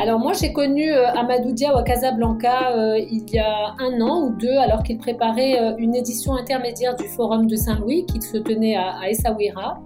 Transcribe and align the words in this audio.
Alors 0.00 0.20
moi 0.20 0.32
j'ai 0.32 0.52
connu 0.52 0.92
euh, 0.92 1.08
Amadou 1.08 1.50
Diaw 1.50 1.76
à 1.76 1.82
Casablanca 1.82 2.76
euh, 2.76 2.98
il 2.98 3.28
y 3.32 3.38
a 3.40 3.74
un 3.80 4.00
an 4.00 4.26
ou 4.26 4.30
deux 4.30 4.56
alors 4.56 4.84
qu'il 4.84 4.96
préparait 4.96 5.60
euh, 5.60 5.74
une 5.76 5.96
édition 5.96 6.36
intermédiaire 6.36 6.94
du 6.94 7.08
Forum 7.08 7.48
de 7.48 7.56
Saint-Louis 7.56 8.06
qui 8.06 8.22
se 8.22 8.36
tenait 8.36 8.76
à, 8.76 9.10
Essaouira. 9.10 9.80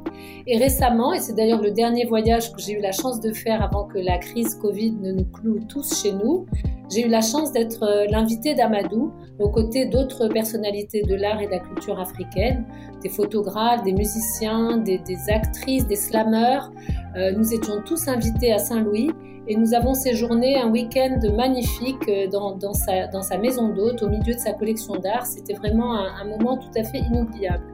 Et 0.47 0.59
récemment, 0.59 1.15
et 1.15 1.21
c'est 1.21 1.35
d'ailleurs 1.35 1.63
le 1.63 1.71
dernier 1.71 2.05
voyage 2.05 2.53
que 2.53 2.61
j'ai 2.61 2.73
eu 2.73 2.81
la 2.81 2.93
chance 2.93 3.21
de 3.21 3.33
faire 3.33 3.63
avant 3.63 3.85
que 3.85 3.99
la 3.99 4.19
crise 4.19 4.55
Covid 4.57 4.93
ne 5.01 5.13
nous 5.13 5.25
cloue 5.25 5.61
tous 5.67 6.03
chez 6.03 6.13
nous, 6.13 6.45
j'ai 6.93 7.07
eu 7.07 7.09
la 7.09 7.21
chance 7.21 7.53
d'être 7.53 8.07
l'invité 8.11 8.55
d'Amadou 8.55 9.13
aux 9.39 9.51
côtés 9.51 9.87
d'autres 9.87 10.29
personnalités 10.29 11.03
de 11.03 11.15
l'art 11.15 11.41
et 11.41 11.47
de 11.47 11.53
la 11.53 11.59
culture 11.59 11.99
africaine, 11.99 12.67
des 13.03 13.09
photographes, 13.09 13.83
des 13.83 13.93
musiciens, 13.93 14.77
des, 14.79 15.01
actrices, 15.29 15.87
des 15.87 15.97
slameurs. 15.97 16.71
nous 17.17 17.53
étions 17.53 17.83
tous 17.85 18.09
invités 18.09 18.53
à 18.53 18.59
Saint-Louis 18.59 19.11
et 19.49 19.57
nous 19.57 19.75
avons 19.75 19.95
séjourné 19.95 20.57
un 20.57 20.71
week-end 20.71 21.19
magnifique 21.37 22.09
euh, 22.09 22.29
dans, 22.29 22.73
sa, 22.73 23.39
maison 23.39 23.69
d'hôte, 23.69 24.03
au 24.03 24.09
milieu 24.09 24.35
de 24.35 24.39
sa 24.39 24.53
collection 24.53 24.95
d'art. 24.97 25.27
C'était 25.27 25.55
vraiment 25.55 25.95
un, 25.95 26.25
moment 26.25 26.57
tout 26.57 26.71
à 26.79 26.85
fait 26.85 26.99
inoubliable. 26.99 27.65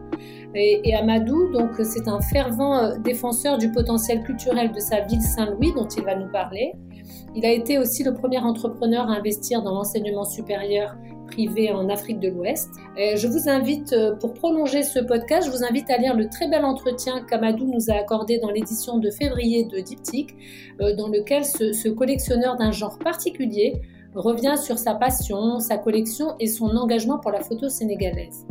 Et, 0.54 0.94
Amadou, 0.94 1.52
donc, 1.52 1.72
c'est 1.84 2.08
un 2.08 2.20
fervent 2.20 2.78
euh, 2.78 2.98
défenseur 3.04 3.58
du 3.58 3.70
potentiel 3.70 4.22
culturel 4.22 4.72
de 4.72 4.80
sa 4.80 5.00
ville 5.00 5.20
Saint-Louis, 5.20 5.72
dont 5.74 5.86
il 5.86 6.02
va 6.04 6.16
nous 6.16 6.30
parler. 6.32 6.72
Il 7.38 7.46
a 7.46 7.52
été 7.52 7.78
aussi 7.78 8.02
le 8.02 8.14
premier 8.14 8.38
entrepreneur 8.38 9.08
à 9.08 9.12
investir 9.12 9.62
dans 9.62 9.70
l'enseignement 9.70 10.24
supérieur 10.24 10.96
privé 11.28 11.70
en 11.70 11.88
Afrique 11.88 12.18
de 12.18 12.30
l'Ouest. 12.30 12.68
Je 12.96 13.28
vous 13.28 13.48
invite, 13.48 13.92
euh, 13.92 14.16
pour 14.16 14.34
prolonger 14.34 14.82
ce 14.82 14.98
podcast, 14.98 15.46
je 15.46 15.56
vous 15.56 15.62
invite 15.62 15.88
à 15.88 15.98
lire 15.98 16.16
le 16.16 16.28
très 16.28 16.48
bel 16.48 16.64
entretien 16.64 17.24
qu'Amadou 17.30 17.72
nous 17.72 17.90
a 17.90 17.94
accordé 17.94 18.40
dans 18.40 18.50
l'édition 18.50 18.98
de 18.98 19.08
février 19.12 19.62
de 19.66 19.78
Diptyque, 19.78 20.34
euh, 20.80 20.96
dans 20.96 21.06
lequel 21.06 21.44
ce, 21.44 21.88
collectionneur 21.90 22.56
d'un 22.56 22.72
genre 22.72 22.98
particulier 22.98 23.82
revient 24.18 24.56
sur 24.60 24.78
sa 24.78 24.94
passion, 24.94 25.60
sa 25.60 25.78
collection 25.78 26.34
et 26.40 26.48
son 26.48 26.76
engagement 26.76 27.18
pour 27.18 27.30
la 27.30 27.40
photo 27.40 27.68
sénégalaise. 27.68 28.46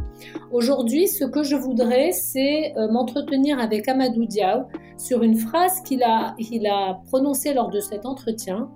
Aujourd'hui, 0.51 1.07
ce 1.07 1.25
que 1.25 1.43
je 1.43 1.55
voudrais, 1.55 2.11
c'est 2.11 2.73
euh, 2.77 2.89
m'entretenir 2.89 3.59
avec 3.59 3.87
Amadou 3.87 4.25
Diaw 4.25 4.65
sur 4.97 5.23
une 5.23 5.35
phrase 5.35 5.81
qu'il 5.81 6.03
a, 6.03 7.01
prononcée 7.07 7.53
lors 7.53 7.69
de 7.69 7.79
cet 7.81 8.05
entretien 8.05 8.69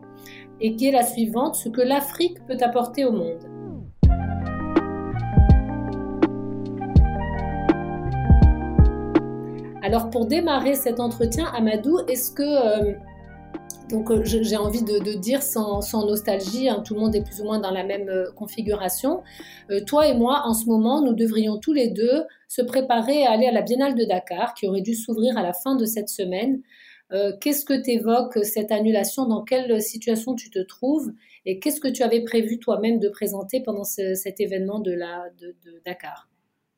et 0.60 0.76
qui 0.76 0.88
est 0.88 0.92
la 0.92 1.04
suivante, 1.04 1.56
ce 1.56 1.70
que 1.70 1.82
l'Afrique 1.82 2.46
peut 2.46 2.58
apporter 2.62 3.06
au 3.06 3.12
monde. 3.12 3.40
Alors 9.82 10.10
pour 10.12 10.28
démarrer 10.28 10.76
cet 10.76 11.00
entretien, 11.00 11.46
Amadou, 11.56 12.00
est-ce 12.08 12.32
que 12.32 12.44
euh, 12.44 12.94
donc 13.92 14.10
euh, 14.10 14.24
j'ai 14.24 14.58
envie 14.58 14.84
de, 14.84 15.14
dire 15.20 15.44
sans, 15.44 15.82
nostalgie, 16.06 16.70
hein, 16.70 16.82
tout 16.86 16.94
le 16.96 17.02
monde 17.02 17.16
est 17.16 17.24
plus 17.24 17.42
ou 17.42 17.44
moins 17.44 17.60
dans 17.60 17.72
la 17.72 17.84
même 17.84 18.10
euh, 18.10 18.32
configuration. 18.32 19.22
toi 19.86 20.08
et 20.08 20.16
moi, 20.16 20.44
en 20.46 20.54
ce 20.54 20.66
moment, 20.66 21.02
nous 21.02 21.14
devrions 21.14 21.60
tous 21.60 21.74
les 21.74 21.90
deux 21.90 22.24
se 22.48 22.62
préparer 22.62 23.26
à 23.26 23.32
aller 23.32 23.46
à 23.46 23.52
la 23.52 23.62
Biennale 23.62 23.96
de 23.96 24.06
Dakar, 24.06 24.54
qui 24.54 24.68
aurait 24.68 24.82
dû 24.82 24.96
s'ouvrir 24.96 25.38
à 25.38 25.44
la 25.44 25.54
fin 25.54 25.76
de 25.76 25.86
cette 25.86 26.10
semaine. 26.10 26.62
qu'est-ce 27.42 27.66
que 27.66 27.82
t'évoque 27.82 28.40
cette 28.44 28.72
annulation? 28.72 29.28
Dans 29.28 29.44
quelle 29.44 29.82
situation 29.82 30.34
tu 30.36 30.50
te 30.50 30.60
trouves? 30.60 31.12
Et 31.46 31.60
qu'est-ce 31.60 31.82
que 31.82 31.88
tu 31.88 32.04
avais 32.04 32.24
prévu 32.24 32.60
toi-même 32.60 33.00
de 33.00 33.10
présenter 33.10 33.62
pendant 33.62 33.84
cet 33.84 34.40
événement 34.40 34.80
de, 34.80 34.92
la, 34.92 35.26
Dakar? 35.86 36.30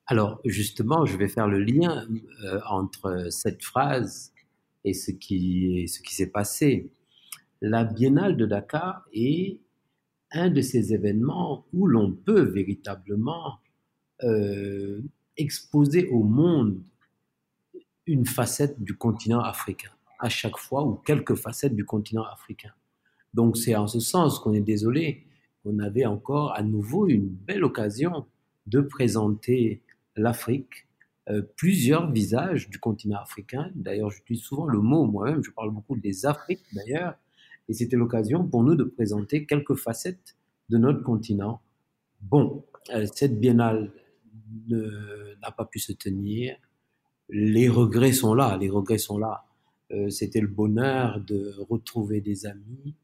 Alors 0.06 0.40
justement, 0.44 1.06
je 1.06 1.16
vais 1.16 1.28
faire 1.28 1.48
le 1.48 1.60
lien 1.60 2.06
euh, 2.44 2.60
entre 2.68 3.28
cette 3.30 3.62
phrase 3.62 4.32
et 4.84 4.92
ce 4.92 5.10
qui 5.10 5.88
s'est 5.88 6.30
passé. 6.30 6.90
La 7.66 7.84
Biennale 7.84 8.36
de 8.36 8.44
Dakar 8.44 9.06
est 9.14 9.58
un 10.32 10.50
de 10.50 10.60
ces 10.60 10.92
événements 10.92 11.64
où 11.72 11.86
l'on 11.86 12.12
peut 12.12 12.42
véritablement 12.42 13.58
euh, 14.22 15.00
exposer 15.38 16.06
au 16.08 16.22
monde 16.24 16.82
une 18.04 18.26
facette 18.26 18.82
du 18.82 18.98
continent 18.98 19.40
africain, 19.40 19.92
à 20.18 20.28
chaque 20.28 20.58
fois, 20.58 20.84
ou 20.84 20.96
quelques 20.96 21.36
facettes 21.36 21.74
du 21.74 21.86
continent 21.86 22.24
africain. 22.24 22.72
Donc 23.32 23.56
c'est 23.56 23.74
en 23.74 23.86
ce 23.86 23.98
sens 23.98 24.38
qu'on 24.40 24.52
est 24.52 24.60
désolé, 24.60 25.26
qu'on 25.62 25.78
avait 25.78 26.04
encore 26.04 26.54
à 26.54 26.62
nouveau 26.62 27.08
une 27.08 27.30
belle 27.30 27.64
occasion 27.64 28.26
de 28.66 28.82
présenter 28.82 29.80
l'Afrique, 30.16 30.86
euh, 31.30 31.40
plusieurs 31.56 32.12
visages 32.12 32.68
du 32.68 32.78
continent 32.78 33.22
africain. 33.22 33.70
D'ailleurs, 33.74 34.10
j'utilise 34.10 34.42
souvent 34.42 34.66
le 34.66 34.80
mot 34.80 35.06
moi-même, 35.06 35.42
je 35.42 35.50
parle 35.50 35.70
beaucoup 35.70 35.96
des 35.96 36.26
Afriques 36.26 36.66
d'ailleurs, 36.74 37.16
et 37.68 37.72
c'était 37.72 37.96
l'occasion 37.96 38.46
pour 38.46 38.62
nous 38.62 38.74
de 38.74 38.84
présenter 38.84 39.46
quelques 39.46 39.74
facettes 39.74 40.36
de 40.68 40.78
notre 40.78 41.02
continent. 41.02 41.60
Bon, 42.20 42.64
euh, 42.94 43.06
cette 43.12 43.38
biennale 43.38 43.92
n'a 44.68 45.50
pas 45.56 45.64
pu 45.64 45.78
se 45.78 45.92
tenir. 45.92 46.56
Les 47.28 47.68
regrets 47.68 48.12
sont 48.12 48.34
là, 48.34 48.56
les 48.58 48.68
regrets 48.68 48.98
sont 48.98 49.18
là. 49.18 49.44
Euh, 49.92 50.10
c'était 50.10 50.40
le 50.40 50.48
bonheur 50.48 51.20
de 51.20 51.54
retrouver 51.68 52.20
des 52.20 52.46
amis, 52.46 52.94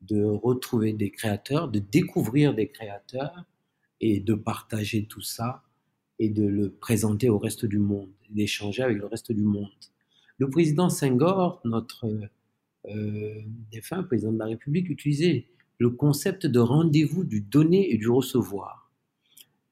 de 0.00 0.22
retrouver 0.24 0.92
des 0.92 1.10
créateurs, 1.10 1.68
de 1.68 1.78
découvrir 1.78 2.54
des 2.54 2.68
créateurs 2.68 3.44
et 4.00 4.20
de 4.20 4.34
partager 4.34 5.06
tout 5.06 5.20
ça 5.20 5.62
et 6.18 6.28
de 6.30 6.46
le 6.46 6.70
présenter 6.70 7.28
au 7.28 7.38
reste 7.38 7.64
du 7.64 7.78
monde, 7.78 8.10
d'échanger 8.30 8.82
avec 8.82 8.98
le 8.98 9.06
reste 9.06 9.32
du 9.32 9.42
monde. 9.42 9.68
Le 10.38 10.48
président 10.48 10.88
Senghor, 10.88 11.60
notre 11.64 12.06
euh, 12.88 13.34
défunt 13.70 14.02
président 14.02 14.32
de 14.32 14.38
la 14.38 14.46
République, 14.46 14.88
utilisait 14.88 15.46
le 15.78 15.90
concept 15.90 16.46
de 16.46 16.58
rendez-vous 16.60 17.24
du 17.24 17.40
donner 17.40 17.92
et 17.92 17.98
du 17.98 18.08
recevoir. 18.08 18.90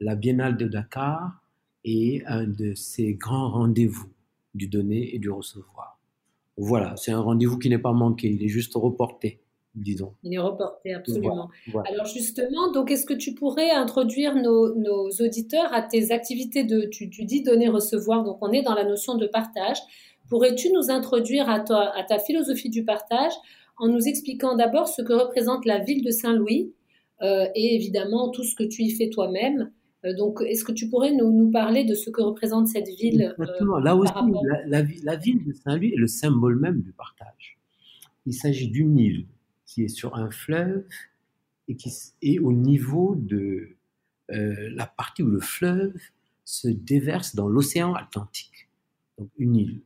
La 0.00 0.14
Biennale 0.14 0.56
de 0.56 0.66
Dakar 0.66 1.42
est 1.84 2.24
un 2.26 2.46
de 2.46 2.74
ces 2.74 3.14
grands 3.14 3.50
rendez-vous 3.50 4.10
du 4.54 4.68
donner 4.68 5.14
et 5.14 5.18
du 5.18 5.30
recevoir. 5.30 6.00
Voilà, 6.56 6.96
c'est 6.96 7.12
un 7.12 7.20
rendez-vous 7.20 7.58
qui 7.58 7.68
n'est 7.68 7.78
pas 7.78 7.92
manqué, 7.92 8.28
il 8.30 8.42
est 8.42 8.48
juste 8.48 8.74
reporté 8.74 9.40
disons. 9.74 10.14
Il 10.22 10.34
est 10.34 10.38
reporté, 10.38 10.94
absolument. 10.94 11.50
Alors 11.86 12.06
justement, 12.06 12.72
donc 12.72 12.90
est-ce 12.90 13.06
que 13.06 13.14
tu 13.14 13.34
pourrais 13.34 13.70
introduire 13.70 14.34
nos, 14.34 15.08
auditeurs 15.20 15.72
à 15.72 15.82
tes 15.82 16.12
activités 16.12 16.64
de, 16.64 16.82
tu, 16.86 17.10
tu 17.10 17.24
dis 17.24 17.42
donner, 17.42 17.68
recevoir, 17.68 18.24
donc 18.24 18.38
on 18.40 18.52
est 18.52 18.62
dans 18.62 18.74
la 18.74 18.84
notion 18.84 19.16
de 19.16 19.26
partage. 19.26 19.78
Pourrais-tu 20.28 20.70
nous 20.72 20.90
introduire 20.90 21.48
à, 21.48 21.60
toi, 21.60 21.92
à 21.96 22.04
ta 22.04 22.18
philosophie 22.18 22.70
du 22.70 22.84
partage 22.84 23.32
en 23.76 23.88
nous 23.88 24.06
expliquant 24.08 24.56
d'abord 24.56 24.88
ce 24.88 25.02
que 25.02 25.12
représente 25.12 25.64
la 25.64 25.78
ville 25.78 26.04
de 26.04 26.10
Saint-Louis 26.10 26.72
euh, 27.22 27.46
et 27.54 27.74
évidemment 27.74 28.30
tout 28.30 28.44
ce 28.44 28.54
que 28.54 28.64
tu 28.64 28.82
y 28.82 28.90
fais 28.90 29.10
toi-même 29.10 29.70
euh, 30.04 30.14
donc, 30.14 30.40
est-ce 30.46 30.64
que 30.64 30.72
tu 30.72 30.88
pourrais 30.88 31.12
nous, 31.12 31.30
nous, 31.30 31.50
parler 31.50 31.84
de 31.84 31.94
ce 31.94 32.10
que 32.10 32.22
représente 32.22 32.68
cette 32.68 32.88
ville 32.88 33.34
euh, 33.38 33.80
Là 33.82 33.96
aussi, 33.96 34.12
la, 34.66 34.82
la, 35.02 35.16
ville 35.16 35.44
de 35.44 35.52
Saint-Louis 35.52 35.92
est 35.92 35.98
le 35.98 36.06
symbole 36.06 36.58
même 36.58 36.80
du 36.82 36.92
partage. 36.92 37.58
Il 38.26 38.34
s'agit 38.34 38.68
d'une 38.68 38.98
île 38.98 39.26
qui 39.66 39.84
est 39.84 39.88
sur 39.88 40.14
un 40.14 40.30
fleuve 40.30 40.84
et 41.66 41.76
qui 41.76 41.90
est 42.22 42.38
au 42.38 42.52
niveau 42.52 43.14
de 43.16 43.70
euh, 44.30 44.70
la 44.74 44.86
partie 44.86 45.22
où 45.22 45.30
le 45.30 45.40
fleuve 45.40 45.94
se 46.44 46.68
déverse 46.68 47.34
dans 47.34 47.48
l'océan 47.48 47.94
Atlantique, 47.94 48.68
donc 49.18 49.28
une 49.36 49.56
île. 49.56 49.80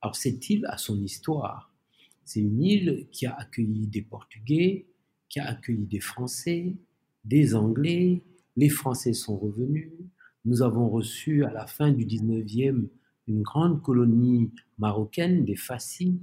Alors 0.00 0.16
cette 0.16 0.48
île 0.50 0.66
a 0.66 0.78
son 0.78 1.02
histoire? 1.02 1.72
C'est 2.24 2.40
une 2.40 2.62
île 2.62 3.06
qui 3.10 3.26
a 3.26 3.34
accueilli 3.34 3.86
des 3.86 4.02
Portugais, 4.02 4.86
qui 5.28 5.40
a 5.40 5.48
accueilli 5.48 5.86
des 5.86 6.00
Français, 6.00 6.74
des 7.24 7.54
Anglais. 7.54 8.22
Les 8.56 8.68
Français 8.68 9.12
sont 9.12 9.36
revenus. 9.36 9.90
Nous 10.44 10.62
avons 10.62 10.88
reçu 10.88 11.44
à 11.44 11.52
la 11.52 11.66
fin 11.66 11.90
du 11.92 12.06
19e 12.06 12.86
une 13.26 13.42
grande 13.42 13.82
colonie 13.82 14.50
marocaine, 14.78 15.44
des 15.44 15.56
Fassis, 15.56 16.18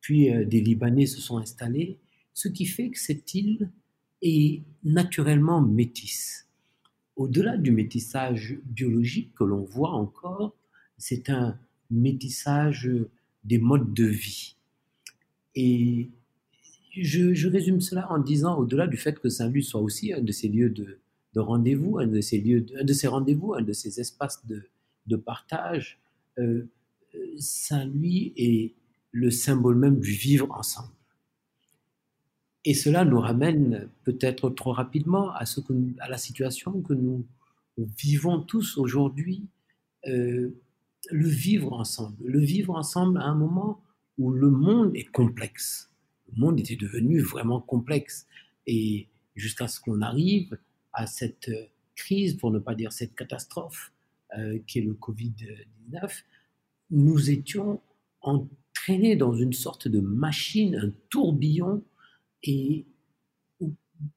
puis 0.00 0.32
euh, 0.32 0.44
des 0.44 0.60
Libanais 0.60 1.06
se 1.06 1.20
sont 1.20 1.38
installés 1.38 1.98
ce 2.40 2.48
qui 2.48 2.64
fait 2.64 2.90
que 2.90 2.98
cette 2.98 3.34
île 3.34 3.70
est 4.22 4.62
naturellement 4.82 5.60
métisse. 5.60 6.48
Au-delà 7.16 7.56
du 7.56 7.70
métissage 7.70 8.58
biologique 8.64 9.34
que 9.34 9.44
l'on 9.44 9.64
voit 9.64 9.92
encore, 9.92 10.56
c'est 10.96 11.28
un 11.28 11.58
métissage 11.90 12.90
des 13.44 13.58
modes 13.58 13.92
de 13.94 14.04
vie. 14.04 14.56
Et 15.54 16.10
je, 16.96 17.48
résume 17.48 17.80
cela 17.80 18.10
en 18.10 18.18
disant, 18.18 18.56
au-delà 18.58 18.86
du 18.86 18.96
fait 18.96 19.18
que 19.18 19.28
Saint-Louis 19.28 19.64
soit 19.64 19.80
aussi 19.80 20.12
un 20.12 20.20
de 20.20 20.32
ces 20.32 20.48
lieux 20.48 20.70
de, 20.70 20.98
de 21.34 21.40
rendez-vous, 21.40 21.98
un 21.98 22.06
de 22.06 22.20
ces 22.20 22.40
lieux, 22.40 22.66
un 22.78 22.84
de 22.84 22.92
ces 22.92 23.06
rendez-vous, 23.06 23.54
un 23.54 23.62
de 23.62 23.72
ces 23.72 24.00
espaces 24.00 24.46
de, 24.46 24.62
de 25.06 25.16
partage. 25.16 25.98
Euh, 26.38 26.68
Saint-Louis 27.38 28.32
est 28.36 28.74
le 29.12 29.30
symbole 29.30 29.76
même 29.76 30.00
du 30.00 30.12
vivre 30.12 30.50
ensemble. 30.52 30.92
Et 32.64 32.74
cela 32.74 33.04
nous 33.04 33.18
ramène 33.18 33.88
peut-être 34.04 34.50
trop 34.50 34.72
rapidement 34.72 35.32
à, 35.32 35.46
ce 35.46 35.60
que, 35.60 35.72
à 35.98 36.08
la 36.08 36.18
situation 36.18 36.82
que 36.82 36.92
nous 36.92 37.24
vivons 37.78 38.40
tous 38.40 38.76
aujourd'hui, 38.76 39.46
euh, 40.06 40.50
le 41.10 41.28
vivre 41.28 41.72
ensemble. 41.72 42.16
Le 42.24 42.40
vivre 42.40 42.74
ensemble 42.74 43.18
à 43.18 43.24
un 43.24 43.34
moment 43.34 43.82
où 44.18 44.32
le 44.32 44.50
monde 44.50 44.94
est 44.94 45.10
complexe. 45.10 45.90
Le 46.32 46.40
monde 46.40 46.60
était 46.60 46.76
devenu 46.76 47.20
vraiment 47.20 47.60
complexe. 47.60 48.26
Et 48.66 49.08
jusqu'à 49.34 49.68
ce 49.68 49.80
qu'on 49.80 50.02
arrive 50.02 50.58
à 50.92 51.06
cette 51.06 51.50
crise, 51.96 52.36
pour 52.36 52.50
ne 52.50 52.58
pas 52.58 52.74
dire 52.74 52.92
cette 52.92 53.14
catastrophe, 53.14 53.92
euh, 54.38 54.58
qui 54.66 54.78
est 54.78 54.82
le 54.82 54.94
Covid-19, 54.94 56.22
nous 56.90 57.30
étions 57.30 57.80
entraînés 58.20 59.16
dans 59.16 59.34
une 59.34 59.52
sorte 59.52 59.88
de 59.88 60.00
machine, 60.00 60.76
un 60.76 60.92
tourbillon 61.08 61.82
et 62.42 62.86
où 63.60 63.72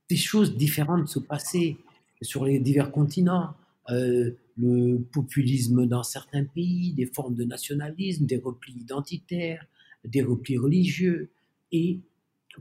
des 0.10 0.16
choses 0.16 0.56
différentes 0.56 1.08
se 1.08 1.20
passaient 1.20 1.78
sur 2.22 2.46
les 2.46 2.60
divers 2.60 2.92
continents. 2.92 3.54
Euh, 3.90 4.32
le 4.58 5.00
populisme 5.00 5.86
dans 5.86 6.04
certains 6.04 6.46
pays, 6.46 6.94
des 6.94 7.06
formes 7.06 7.36
de 7.36 7.44
nationalisme, 7.44 8.26
des 8.26 8.38
replis 8.38 8.74
identitaires, 8.74 9.66
des 10.06 10.22
replis 10.22 10.58
religieux. 10.58 11.30
Et 11.72 12.00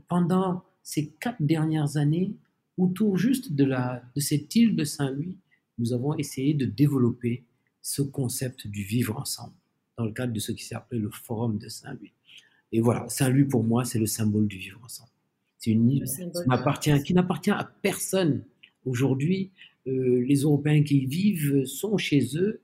pendant 0.07 0.63
ces 0.81 1.09
quatre 1.19 1.41
dernières 1.41 1.97
années, 1.97 2.35
autour 2.77 3.17
juste 3.17 3.53
de, 3.53 3.63
la, 3.63 4.03
de 4.15 4.19
cette 4.21 4.55
île 4.55 4.75
de 4.75 4.83
Saint-Louis, 4.83 5.37
nous 5.77 5.93
avons 5.93 6.15
essayé 6.17 6.53
de 6.53 6.65
développer 6.65 7.43
ce 7.81 8.01
concept 8.01 8.67
du 8.67 8.83
vivre 8.83 9.17
ensemble 9.17 9.53
dans 9.97 10.05
le 10.05 10.11
cadre 10.11 10.33
de 10.33 10.39
ce 10.39 10.51
qui 10.51 10.63
s'est 10.63 10.75
appelé 10.75 10.99
le 10.99 11.11
Forum 11.11 11.57
de 11.57 11.67
Saint-Louis. 11.67 12.13
Et 12.71 12.81
voilà, 12.81 13.07
Saint-Louis 13.07 13.45
pour 13.45 13.63
moi, 13.63 13.85
c'est 13.85 13.99
le 13.99 14.07
symbole 14.07 14.47
du 14.47 14.57
vivre 14.57 14.79
ensemble. 14.83 15.09
C'est 15.59 15.71
une 15.71 15.89
île 15.89 16.05
qui 17.05 17.13
n'appartient 17.13 17.51
à 17.51 17.63
personne. 17.81 18.43
Aujourd'hui, 18.85 19.51
les 19.85 20.41
Européens 20.41 20.83
qui 20.83 20.99
y 20.99 21.05
vivent 21.05 21.65
sont 21.65 21.97
chez 21.97 22.37
eux 22.37 22.61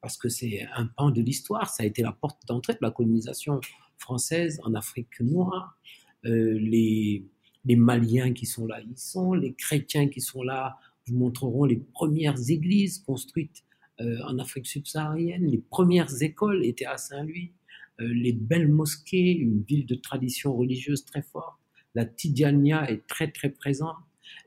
parce 0.00 0.16
que 0.16 0.28
c'est 0.28 0.66
un 0.76 0.86
pan 0.86 1.10
de 1.10 1.20
l'histoire. 1.20 1.70
Ça 1.70 1.82
a 1.82 1.86
été 1.86 2.02
la 2.02 2.12
porte 2.12 2.46
d'entrée 2.46 2.74
de 2.74 2.78
la 2.82 2.90
colonisation 2.90 3.60
française 3.98 4.60
en 4.62 4.74
Afrique 4.74 5.20
noire. 5.20 5.78
Euh, 6.26 6.58
les, 6.58 7.24
les 7.64 7.76
Maliens 7.76 8.32
qui 8.32 8.46
sont 8.46 8.66
là, 8.66 8.80
ils 8.80 8.98
sont. 8.98 9.32
Les 9.32 9.54
chrétiens 9.54 10.08
qui 10.08 10.20
sont 10.20 10.42
là 10.42 10.76
vous 11.06 11.16
montreront 11.16 11.64
les 11.64 11.76
premières 11.76 12.38
églises 12.50 12.98
construites 12.98 13.64
euh, 14.00 14.18
en 14.26 14.38
Afrique 14.38 14.66
subsaharienne. 14.66 15.46
Les 15.46 15.58
premières 15.58 16.22
écoles 16.22 16.64
étaient 16.64 16.86
à 16.86 16.98
Saint-Louis. 16.98 17.52
les 17.98 18.32
belles 18.32 18.68
mosquées, 18.68 19.32
une 19.32 19.62
ville 19.62 19.86
de 19.86 19.94
tradition 19.94 20.56
religieuse 20.56 21.04
très 21.04 21.22
forte 21.22 21.60
la 21.94 22.04
Tidjania 22.04 22.90
est 22.90 23.06
très 23.06 23.30
très 23.30 23.50
présente. 23.50 23.96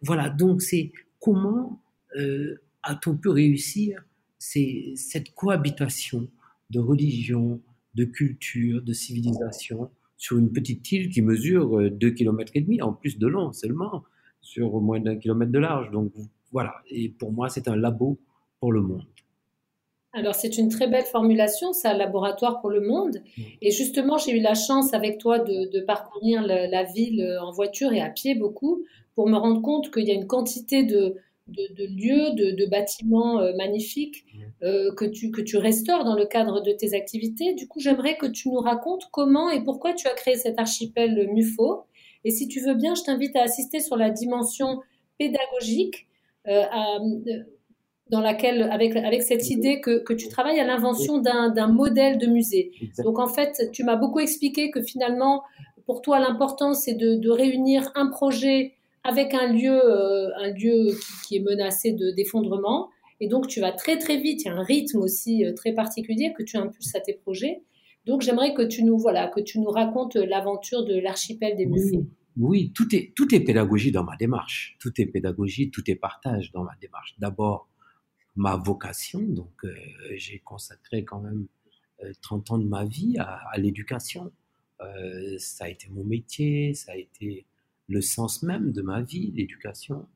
Voilà, 0.01 0.29
donc 0.29 0.61
c'est 0.61 0.91
comment 1.19 1.82
euh, 2.17 2.61
a-t-on 2.83 3.15
pu 3.15 3.29
réussir 3.29 4.03
cette 4.39 5.33
cohabitation 5.35 6.27
de 6.69 6.79
religion, 6.79 7.61
de 7.95 8.03
culture, 8.03 8.81
de 8.81 8.91
civilisation 8.91 9.89
sur 10.17 10.37
une 10.37 10.51
petite 10.51 10.91
île 10.91 11.09
qui 11.09 11.21
mesure 11.21 11.89
2 11.91 12.09
km 12.11 12.51
et 12.55 12.61
demi 12.61 12.81
en 12.81 12.93
plus 12.93 13.17
de 13.17 13.27
long 13.27 13.53
seulement, 13.53 14.03
sur 14.41 14.81
moins 14.81 14.99
d'un 14.99 15.15
kilomètre 15.15 15.51
de 15.51 15.59
large. 15.59 15.91
Donc 15.91 16.11
voilà, 16.51 16.75
et 16.89 17.09
pour 17.09 17.31
moi 17.31 17.49
c'est 17.49 17.67
un 17.67 17.75
labo 17.75 18.19
pour 18.59 18.71
le 18.71 18.81
monde. 18.81 19.05
Alors 20.13 20.35
c'est 20.35 20.57
une 20.59 20.69
très 20.69 20.87
belle 20.87 21.05
formulation, 21.05 21.73
c'est 21.73 21.87
un 21.87 21.97
laboratoire 21.97 22.61
pour 22.61 22.69
le 22.69 22.81
monde. 22.81 23.17
Mm. 23.37 23.41
Et 23.63 23.71
justement, 23.71 24.17
j'ai 24.17 24.37
eu 24.37 24.41
la 24.41 24.53
chance 24.53 24.93
avec 24.93 25.17
toi 25.17 25.39
de, 25.39 25.79
parcourir 25.81 26.43
la, 26.45 26.83
ville 26.83 27.21
euh, 27.21 27.41
en 27.41 27.51
voiture 27.51 27.91
et 27.93 28.01
à 28.01 28.09
pied 28.09 28.35
beaucoup 28.35 28.83
pour 29.15 29.27
me 29.27 29.35
rendre 29.35 29.61
compte 29.61 29.91
qu'il 29.91 30.07
y 30.07 30.11
a 30.11 30.13
une 30.13 30.27
quantité 30.27 30.83
de, 30.83 31.15
lieux, 31.47 32.33
de, 32.33 32.65
bâtiments 32.65 33.39
euh, 33.39 33.53
magnifiques 33.55 34.25
mm. 34.33 34.39
euh, 34.63 34.93
que, 34.95 35.05
tu, 35.05 35.31
que 35.31 35.41
tu 35.41 35.57
restaures 35.57 36.05
dans 36.05 36.15
le 36.15 36.25
cadre 36.25 36.61
de 36.61 36.71
tes 36.71 36.93
activités. 36.95 37.53
Du 37.53 37.67
coup, 37.67 37.79
j'aimerais 37.79 38.17
que 38.17 38.25
tu 38.25 38.49
nous 38.49 38.59
racontes 38.59 39.09
comment 39.11 39.49
et 39.49 39.63
pourquoi 39.63 39.93
tu 39.93 40.07
as 40.07 40.13
créé 40.13 40.35
cet 40.35 40.59
archipel 40.59 41.29
MUFO. 41.33 41.83
Et 42.23 42.31
si 42.31 42.47
tu 42.47 42.61
veux 42.61 42.75
bien, 42.75 42.95
je 42.95 43.03
t'invite 43.03 43.35
à 43.35 43.43
assister 43.43 43.79
sur 43.79 43.97
la 43.97 44.09
dimension 44.09 44.79
pédagogique. 45.17 46.07
à, 46.45 46.99
dans 48.09 48.21
laquelle, 48.21 48.63
avec, 48.63 48.95
avec 48.95 49.23
cette 49.23 49.43
mhm. 49.43 49.57
idée 49.57 49.81
que, 49.81 49.97
que 50.03 50.13
tu 50.13 50.27
travailles 50.27 50.59
à 50.59 50.65
l'invention 50.65 51.17
d'un 51.17 51.67
modèle 51.67 52.17
de 52.17 52.27
musée. 52.27 52.71
Donc 53.03 53.17
en 53.17 53.27
fait, 53.27 53.69
tu 53.71 53.83
m'as 53.83 53.95
beaucoup 53.95 54.19
expliqué 54.19 54.69
que 54.71 54.81
finalement, 54.81 55.41
pour 55.85 56.01
toi, 56.01 56.19
l'important, 56.19 56.73
c'est 56.73 56.93
de, 56.93 57.15
de, 57.15 57.29
réunir 57.29 57.91
un 57.95 58.07
projet 58.07 58.73
avec 59.03 59.33
un 59.33 59.51
lieu, 59.51 59.73
euh, 59.73 60.29
un 60.37 60.51
lieu 60.51 60.97
qui, 61.25 61.37
est 61.37 61.39
menacé 61.41 61.93
d'effondrement. 62.15 62.89
Et 63.19 63.27
donc, 63.27 63.47
tu 63.47 63.59
vas 63.59 63.71
très 63.71 63.97
très 63.97 64.17
vite. 64.17 64.43
Il 64.43 64.47
y 64.47 64.51
a 64.51 64.55
un 64.55 64.63
rythme 64.63 64.99
aussi 64.99 65.45
euh, 65.45 65.53
très 65.53 65.73
particulier 65.73 66.33
que 66.37 66.43
tu 66.43 66.57
impulses 66.57 66.95
à 66.95 66.99
tes 66.99 67.13
projets. 67.13 67.63
Donc, 68.05 68.21
j'aimerais 68.21 68.53
que 68.53 68.63
tu 68.63 68.83
nous 68.83 68.97
voilà, 68.97 69.27
que 69.27 69.39
tu 69.39 69.59
nous 69.59 69.69
racontes 69.69 70.15
l'aventure 70.15 70.83
de 70.83 70.99
l'archipel 70.99 71.55
des 71.55 71.65
musées. 71.65 72.05
Oui, 72.35 72.73
tout 72.73 72.93
est 72.93 73.39
pédagogie 73.41 73.91
dans 73.91 74.03
ma 74.03 74.17
démarche. 74.17 74.75
Tout 74.79 74.91
est 74.99 75.05
pédagogie, 75.05 75.69
tout 75.69 75.89
est 75.89 75.95
partage 75.95 76.51
dans 76.51 76.63
ma 76.63 76.75
démarche. 76.81 77.15
D'abord, 77.19 77.69
ma 78.35 78.55
vocation. 78.55 79.21
Donc, 79.21 79.53
euh, 79.63 79.73
j'ai 80.15 80.39
consacré 80.39 81.03
quand 81.03 81.21
même 81.21 81.47
30 82.21 82.51
euh, 82.51 82.53
ans 82.53 82.57
de 82.57 82.67
ma 82.67 82.85
vie 82.85 83.17
à, 83.19 83.57
l'éducation. 83.57 84.31
Euh, 84.81 85.37
ça 85.37 85.65
a 85.65 85.69
été 85.69 85.87
mon 85.89 86.03
métier, 86.03 86.73
ça 86.73 86.93
a 86.93 86.95
été 86.95 87.45
le 87.93 88.01
sens 88.01 88.43
même 88.43 88.71
de 88.71 88.81
ma 88.81 89.01
vie, 89.01 89.31
l'éducation, 89.35 90.07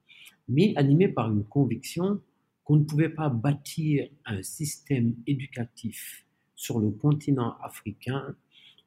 mais 0.50 0.74
animé 0.76 1.08
par 1.08 1.32
une 1.32 1.44
conviction 1.44 2.22
qu'on 2.64 2.78
ne 2.78 2.84
pouvait 2.84 3.10
pas 3.10 3.30
bâtir 3.30 4.08
un 4.26 4.44
système 4.44 5.16
éducatif 5.26 6.26
sur 6.56 6.80
le 6.80 6.90
continent 6.90 7.56
africain 7.62 8.36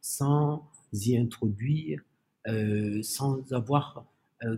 sans 0.01 0.69
y 0.93 1.17
introduire, 1.17 2.03
sans 3.03 3.53
avoir 3.53 4.05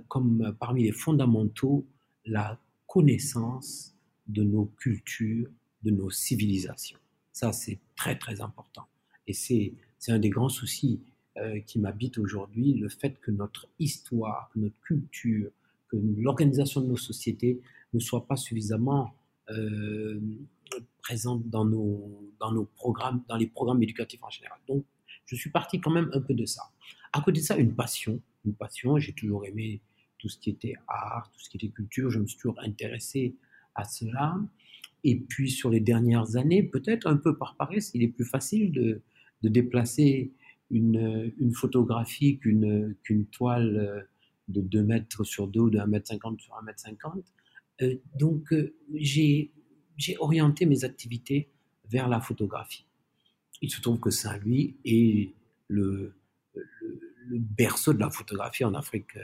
comme 0.08 0.56
parmi 0.58 0.84
les 0.84 0.92
fondamentaux 0.92 1.84
la 2.24 2.58
connaissance 2.86 3.94
de 4.26 4.42
nos 4.42 4.66
cultures, 4.66 5.48
de 5.82 5.90
nos 5.90 6.10
civilisations. 6.10 6.98
Ça, 7.32 7.52
c'est 7.52 7.78
très, 7.96 8.18
très 8.18 8.40
important. 8.40 8.86
Et 9.26 9.32
c'est 9.32 9.74
un 10.08 10.18
des 10.18 10.30
grands 10.30 10.48
soucis 10.48 11.00
euh, 11.38 11.60
qui 11.60 11.78
m'habite 11.78 12.18
aujourd'hui, 12.18 12.74
le 12.74 12.88
fait 12.88 13.18
que 13.20 13.30
notre 13.30 13.66
histoire, 13.78 14.50
que 14.52 14.58
notre 14.58 14.78
culture, 14.80 15.50
que 15.88 15.96
l'organisation 16.18 16.82
de 16.82 16.88
nos 16.88 16.96
sociétés 16.96 17.60
ne 17.94 18.00
soit 18.00 18.26
pas 18.26 18.36
suffisamment 18.36 19.14
euh, 19.50 20.20
présente 21.02 21.48
dans 21.48 21.64
nos, 21.64 22.30
dans 22.38 22.52
nos 22.52 22.64
programmes, 22.64 23.22
dans 23.28 23.36
les 23.36 23.46
programmes 23.46 23.82
éducatifs 23.82 24.22
en 24.22 24.30
général. 24.30 24.58
Donc, 24.68 24.84
je 25.24 25.34
suis 25.34 25.50
parti 25.50 25.80
quand 25.80 25.90
même 25.90 26.10
un 26.12 26.20
peu 26.20 26.34
de 26.34 26.44
ça. 26.44 26.62
À 27.12 27.20
côté 27.22 27.40
de 27.40 27.44
ça, 27.46 27.56
une 27.56 27.74
passion. 27.74 28.20
Une 28.44 28.54
passion, 28.54 28.98
j'ai 28.98 29.12
toujours 29.12 29.46
aimé 29.46 29.80
tout 30.18 30.28
ce 30.28 30.38
qui 30.38 30.50
était 30.50 30.74
art, 30.86 31.30
tout 31.32 31.40
ce 31.40 31.48
qui 31.48 31.56
était 31.56 31.68
culture. 31.68 32.10
Je 32.10 32.18
me 32.18 32.26
suis 32.26 32.38
toujours 32.38 32.60
intéressé 32.60 33.34
à 33.74 33.84
cela. 33.84 34.38
Et 35.04 35.16
puis 35.16 35.50
sur 35.50 35.70
les 35.70 35.80
dernières 35.80 36.36
années, 36.36 36.62
peut-être 36.62 37.06
un 37.06 37.16
peu 37.16 37.36
par 37.36 37.56
paresse, 37.56 37.90
il 37.94 38.02
est 38.02 38.08
plus 38.08 38.24
facile 38.26 38.70
de, 38.70 39.00
de 39.42 39.48
déplacer 39.48 40.30
une, 40.72 41.52
photographie 41.54 42.38
qu'une 42.38 43.26
toile 43.30 43.76
euh, 43.76 44.02
de 44.48 44.60
2 44.60 44.82
mètres 44.82 45.24
sur 45.24 45.46
2 45.46 45.60
ou 45.60 45.70
de 45.70 45.78
1 45.78 45.86
mètre 45.86 46.08
50 46.08 46.40
sur 46.40 46.56
1 46.56 46.62
mètre 46.62 46.80
50. 46.80 47.24
Euh, 47.82 47.96
donc 48.18 48.52
euh, 48.52 48.74
j'ai 48.94 49.52
orienté 50.18 50.66
mes 50.66 50.84
activités 50.84 51.50
vers 51.88 52.08
la 52.08 52.20
photographie. 52.20 52.86
Il 53.60 53.70
se 53.70 53.80
trouve 53.80 54.00
que 54.00 54.10
Saint-Louis 54.10 54.76
est 54.84 55.34
le, 55.68 56.14
le, 56.54 57.38
berceau 57.38 57.92
de 57.92 58.00
la 58.00 58.10
photographie 58.10 58.64
en 58.64 58.74
Afrique, 58.74 59.16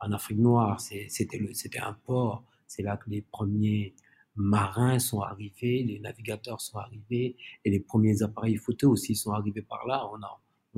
en 0.00 0.10
Afrique 0.10 0.38
noire. 0.38 0.80
C'était 0.80 1.78
un 1.78 1.92
port 1.92 2.44
c'est 2.68 2.82
là 2.82 2.96
que 2.96 3.10
les 3.10 3.22
premiers 3.22 3.94
marins 4.36 5.00
sont 5.00 5.20
arrivés, 5.20 5.82
les 5.82 5.98
navigateurs 5.98 6.60
sont 6.60 6.78
arrivés 6.78 7.36
et 7.64 7.70
les 7.70 7.80
premiers 7.80 8.22
appareils 8.22 8.56
photo 8.56 8.90
aussi 8.90 9.16
sont 9.16 9.32
arrivés 9.32 9.62
par 9.62 9.86
là. 9.86 10.08
On, 10.12 10.20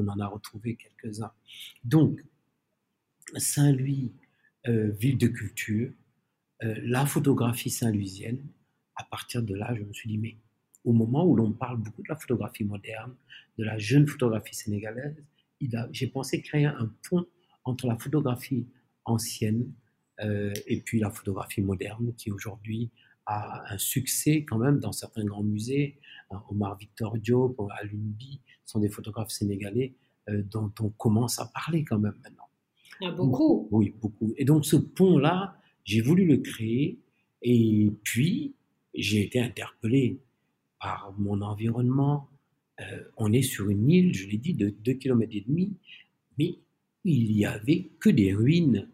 on 0.00 0.08
en 0.08 0.18
a 0.18 0.26
retrouvé 0.26 0.76
quelques-uns. 0.76 1.32
Donc, 1.84 2.20
Saint-Louis, 3.36 4.12
euh, 4.68 4.90
ville 4.90 5.18
de 5.18 5.28
culture, 5.28 5.90
euh, 6.62 6.74
la 6.82 7.06
photographie 7.06 7.70
saint-louisienne, 7.70 8.44
à 8.96 9.04
partir 9.04 9.42
de 9.42 9.54
là, 9.54 9.74
je 9.74 9.82
me 9.82 9.92
suis 9.92 10.08
dit, 10.08 10.18
mais 10.18 10.36
au 10.84 10.92
moment 10.92 11.24
où 11.24 11.36
l'on 11.36 11.52
parle 11.52 11.78
beaucoup 11.78 12.02
de 12.02 12.08
la 12.08 12.16
photographie 12.16 12.64
moderne, 12.64 13.14
de 13.58 13.64
la 13.64 13.78
jeune 13.78 14.06
photographie 14.06 14.54
sénégalaise, 14.54 15.16
j'ai 15.92 16.06
pensé 16.06 16.40
créer 16.40 16.66
un 16.66 16.92
pont 17.08 17.26
entre 17.64 17.86
la 17.86 17.96
photographie 17.96 18.66
ancienne, 19.04 19.72
et 20.66 20.82
puis 20.82 21.00
la 21.00 21.10
photographie 21.10 21.62
moderne 21.62 22.14
qui 22.14 22.30
aujourd'hui 22.30 22.90
a 23.26 23.72
un 23.72 23.78
succès 23.78 24.44
quand 24.44 24.58
même 24.58 24.80
dans 24.80 24.92
certains 24.92 25.24
grands 25.24 25.42
musées. 25.42 25.98
Omar 26.50 26.76
Victor 26.76 27.16
Diop, 27.18 27.60
Alunbi 27.78 28.40
sont 28.70 28.80
des 28.80 28.88
photographes 28.88 29.30
sénégalais 29.30 29.94
dont 30.28 30.72
on 30.80 30.90
commence 30.90 31.38
à 31.40 31.46
parler 31.46 31.84
quand 31.84 31.98
même 31.98 32.14
maintenant. 32.22 32.48
Ah, 33.02 33.10
beaucoup. 33.10 33.68
Oui, 33.70 33.94
beaucoup. 34.00 34.34
Et 34.36 34.44
donc 34.44 34.66
ce 34.66 34.76
pont-là, 34.76 35.56
j'ai 35.84 36.00
voulu 36.00 36.26
le 36.26 36.38
créer 36.38 36.98
et 37.42 37.90
puis 38.04 38.54
j'ai 38.94 39.24
été 39.24 39.40
interpellé 39.40 40.20
par 40.80 41.14
mon 41.18 41.40
environnement. 41.40 42.28
Euh, 42.80 43.04
on 43.16 43.32
est 43.32 43.42
sur 43.42 43.70
une 43.70 43.90
île, 43.90 44.14
je 44.14 44.26
l'ai 44.26 44.38
dit, 44.38 44.54
de 44.54 44.70
2 44.70 44.94
km 44.94 45.34
et 45.34 45.44
demi, 45.46 45.76
mais 46.38 46.58
il 47.04 47.32
y 47.32 47.46
avait 47.46 47.90
que 47.98 48.10
des 48.10 48.34
ruines, 48.34 48.88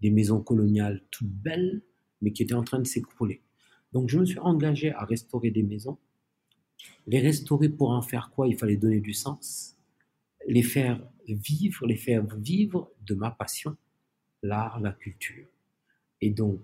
des 0.00 0.10
maisons 0.10 0.40
coloniales 0.40 1.02
toutes 1.10 1.30
belles, 1.30 1.82
mais 2.20 2.32
qui 2.32 2.42
étaient 2.42 2.54
en 2.54 2.64
train 2.64 2.80
de 2.80 2.86
s'écrouler. 2.86 3.42
Donc 3.92 4.08
je 4.08 4.18
me 4.18 4.24
suis 4.24 4.38
engagé 4.38 4.92
à 4.92 5.04
restaurer 5.04 5.50
des 5.50 5.62
maisons. 5.62 5.98
Les 7.06 7.20
restaurer 7.20 7.68
pour 7.68 7.90
en 7.90 8.02
faire 8.02 8.30
quoi? 8.30 8.48
Il 8.48 8.56
fallait 8.56 8.76
donner 8.76 9.00
du 9.00 9.12
sens, 9.12 9.76
les 10.46 10.62
faire 10.62 11.02
vivre, 11.28 11.86
les 11.86 11.96
faire 11.96 12.24
vivre 12.36 12.90
de 13.06 13.14
ma 13.14 13.30
passion, 13.30 13.76
l'art, 14.42 14.80
la 14.80 14.92
culture. 14.92 15.46
Et 16.20 16.30
donc, 16.30 16.60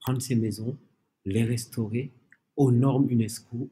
prendre 0.00 0.20
ces 0.20 0.36
maisons, 0.36 0.78
les 1.24 1.44
restaurer 1.44 2.12
aux 2.56 2.72
normes 2.72 3.10
UNESCO, 3.10 3.70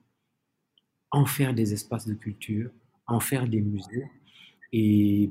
en 1.10 1.24
faire 1.24 1.54
des 1.54 1.72
espaces 1.72 2.06
de 2.06 2.14
culture, 2.14 2.70
en 3.06 3.20
faire 3.20 3.48
des 3.48 3.60
musées 3.60 4.10
et 4.72 5.30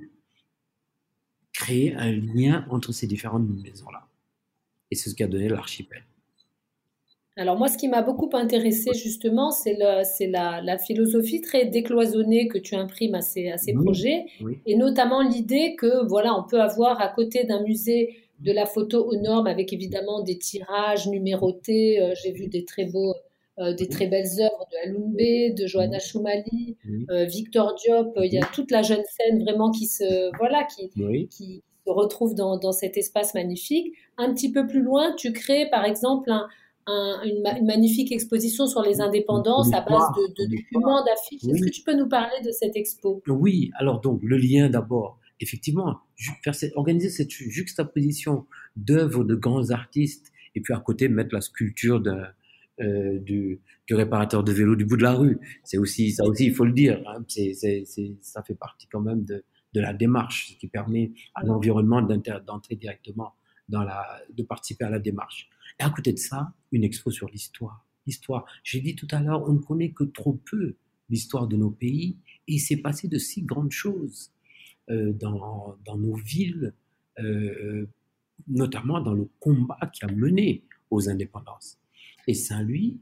créer 1.54 1.96
un 1.96 2.12
lien 2.12 2.68
entre 2.70 2.92
ces 2.92 3.08
différentes 3.08 3.48
maisons-là. 3.48 4.08
Et 4.90 4.96
c'est 4.96 5.10
ce 5.10 5.16
qui 5.16 5.24
a 5.24 5.28
donné 5.28 5.50
l'archipel. 5.50 6.04
Alors 7.38 7.56
moi, 7.56 7.68
ce 7.68 7.78
qui 7.78 7.88
m'a 7.88 8.02
beaucoup 8.02 8.30
intéressé 8.34 8.92
justement, 8.96 9.52
c'est 9.52 9.76
la, 9.76 10.62
la, 10.62 10.78
philosophie 10.80 11.40
très 11.40 11.66
décloisonnée 11.66 12.48
que 12.48 12.58
tu 12.58 12.76
imprimes 12.76 13.14
à 13.14 13.22
ces, 13.22 13.50
à 13.50 13.58
ces 13.58 13.74
projets, 13.74 14.26
et 14.66 14.76
notamment 14.76 15.22
l'idée 15.22 15.76
que 15.76 16.08
voilà, 16.08 16.34
on 16.36 16.44
peut 16.44 16.60
avoir 16.60 17.00
à 17.00 17.10
côté 17.10 17.44
d'un 17.44 17.62
musée 17.62 18.18
de 18.40 18.52
la 18.52 18.66
photo 18.66 19.04
aux 19.04 19.16
normes 19.18 19.48
avec 19.48 19.72
évidemment 19.72 20.22
des 20.22 20.38
tirages 20.38 21.08
numérotés. 21.08 22.02
Euh, 22.02 22.14
j'ai 22.22 22.32
vu 22.32 22.48
des 22.48 22.66
très 22.66 22.86
beaux, 22.86 23.14
euh, 23.60 23.74
des 23.74 23.88
très 23.88 24.08
belles 24.08 24.28
œuvres 24.40 24.68
de 24.72 24.90
Alunbe, 24.90 25.56
de 25.56 25.68
Johanna 25.68 26.00
Choumali, 26.00 26.78
euh, 27.10 27.26
Victor 27.26 27.76
Diop. 27.76 28.14
Il 28.24 28.34
y 28.34 28.40
a 28.40 28.46
toute 28.54 28.72
la 28.72 28.82
jeune 28.82 29.04
scène 29.06 29.44
vraiment 29.44 29.72
qui 29.72 29.86
se 29.86 30.36
voilà 30.38 30.66
qui, 30.66 30.90
qui 31.30 31.64
se 31.86 31.92
retrouve 31.92 32.36
dans, 32.36 32.58
dans 32.58 32.72
cet 32.72 32.98
espace 32.98 33.34
magnifique. 33.34 33.94
Un 34.18 34.34
petit 34.34 34.52
peu 34.52 34.68
plus 34.68 34.82
loin, 34.82 35.14
tu 35.16 35.34
crées 35.34 35.68
par 35.70 35.86
exemple 35.86 36.32
un 36.32 36.48
une, 36.88 37.66
magnifique 37.66 38.12
exposition 38.12 38.68
sur 38.68 38.82
les 38.82 39.02
indépendances 39.02 39.74
à 39.74 39.82
base 39.82 40.08
de, 40.38 40.46
documents, 40.46 41.04
d'affiches. 41.04 41.44
Est-ce 41.44 41.66
que 41.66 41.70
tu 41.70 41.84
peux 41.84 41.96
nous 41.96 42.08
parler 42.08 42.42
de 42.46 42.52
cette 42.52 42.76
expo? 42.76 43.22
Oui, 43.28 43.72
alors 43.76 44.02
donc 44.02 44.22
le 44.24 44.38
lien 44.38 44.70
d'abord. 44.70 45.20
Effectivement, 45.40 46.00
faire 46.44 46.54
organiser 46.76 47.10
cette 47.10 47.30
juxtaposition 47.30 48.48
d'œuvres 48.76 49.24
de 49.24 49.36
grands 49.36 49.70
artistes 49.70 50.32
et 50.56 50.62
puis 50.62 50.74
à 50.74 50.80
côté 50.80 51.10
mettre 51.10 51.36
la 51.36 51.42
sculpture 51.42 52.02
euh, 52.80 53.20
du, 53.20 53.62
réparateur 53.90 54.44
de 54.44 54.52
vélo 54.52 54.76
du 54.76 54.86
bout 54.86 54.98
de 54.98 55.04
la 55.04 55.14
rue. 55.14 55.40
C'est 55.64 55.78
aussi 55.78 56.12
ça 56.12 56.24
aussi, 56.26 56.46
il 56.46 56.56
faut 56.56 56.66
le 56.66 56.74
dire. 56.74 57.04
Hein. 57.08 57.24
ça 58.22 58.42
fait 58.42 58.56
partie 58.56 58.88
quand 58.92 59.02
même 59.02 59.26
de, 59.26 59.44
de 59.74 59.82
la 59.82 59.94
démarche, 59.94 60.54
ce 60.54 60.58
qui 60.58 60.68
permet 60.68 61.12
à 61.36 61.44
l'environnement 61.44 62.02
d'entrer 62.02 62.76
directement 62.76 63.34
dans 63.70 63.84
la, 63.84 64.04
de 64.34 64.44
participer 64.44 64.86
à 64.86 64.90
la 64.90 65.00
démarche. 65.00 65.50
Et 65.80 65.84
à 65.84 65.90
côté 65.90 66.14
de 66.14 66.18
ça, 66.18 66.54
une 66.72 66.84
expo 66.84 67.12
sur 67.12 67.30
l'histoire. 67.30 67.86
L'histoire. 68.06 68.46
J'ai 68.64 68.82
dit 68.82 68.96
tout 68.96 69.08
à 69.12 69.22
l'heure, 69.22 69.48
on 69.48 69.54
ne 69.54 69.60
connaît 69.60 69.92
que 69.92 70.04
trop 70.04 70.34
peu 70.34 70.76
l'histoire 71.10 71.48
de 71.48 71.56
nos 71.56 71.72
pays 71.72 72.18
et 72.48 72.54
il 72.54 72.60
s'est 72.60 72.78
passé 72.78 73.08
de 73.08 73.18
si 73.18 73.42
grandes 73.44 73.72
choses 73.72 74.32
euh, 74.90 75.14
dans, 75.14 75.78
nos 75.98 76.16
villes, 76.16 76.74
euh, 77.20 77.86
notamment 78.48 79.02
dans 79.02 79.14
le 79.14 79.30
combat 79.40 79.80
qui 79.94 80.06
a 80.06 80.08
mené 80.08 80.64
aux 80.90 81.10
indépendances. 81.10 81.78
Et 82.28 82.34
Saint-Louis, 82.34 83.00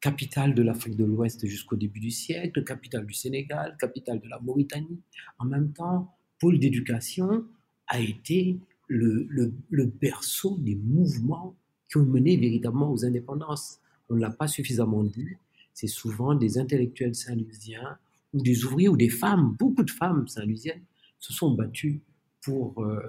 capitale 0.00 0.54
de 0.54 0.62
l'Afrique 0.62 0.96
de 0.96 1.04
l'Ouest 1.04 1.46
jusqu'au 1.46 1.76
début 1.76 2.00
du 2.00 2.10
siècle, 2.10 2.62
capitale 2.64 3.06
du 3.06 3.14
Sénégal, 3.14 3.76
capitale 3.78 4.20
de 4.20 4.28
la 4.28 4.38
Mauritanie, 4.40 5.00
en 5.38 5.46
même 5.46 5.72
temps, 5.72 6.14
pôle 6.38 6.58
d'éducation, 6.58 7.46
a 7.86 8.00
été 8.00 8.58
le 8.88 9.84
berceau 9.86 10.58
des 10.58 10.76
mouvements 10.76 11.56
qui 11.94 11.98
ont 11.98 12.04
mené 12.04 12.36
véritablement 12.36 12.92
aux 12.92 13.04
indépendances. 13.04 13.78
On 14.08 14.16
ne 14.16 14.20
l'a 14.20 14.30
pas 14.30 14.48
suffisamment 14.48 15.04
dit. 15.04 15.28
C'est 15.74 15.86
souvent 15.86 16.34
des 16.34 16.58
intellectuels 16.58 17.14
saint-louisiens 17.14 17.98
ou 18.32 18.42
des 18.42 18.64
ouvriers 18.64 18.88
ou 18.88 18.96
des 18.96 19.08
femmes, 19.08 19.54
beaucoup 19.56 19.84
de 19.84 19.90
femmes 19.90 20.26
saint-louisiennes 20.26 20.82
se 21.20 21.32
sont 21.32 21.52
battues 21.52 22.00
pour 22.42 22.82
euh, 22.82 23.00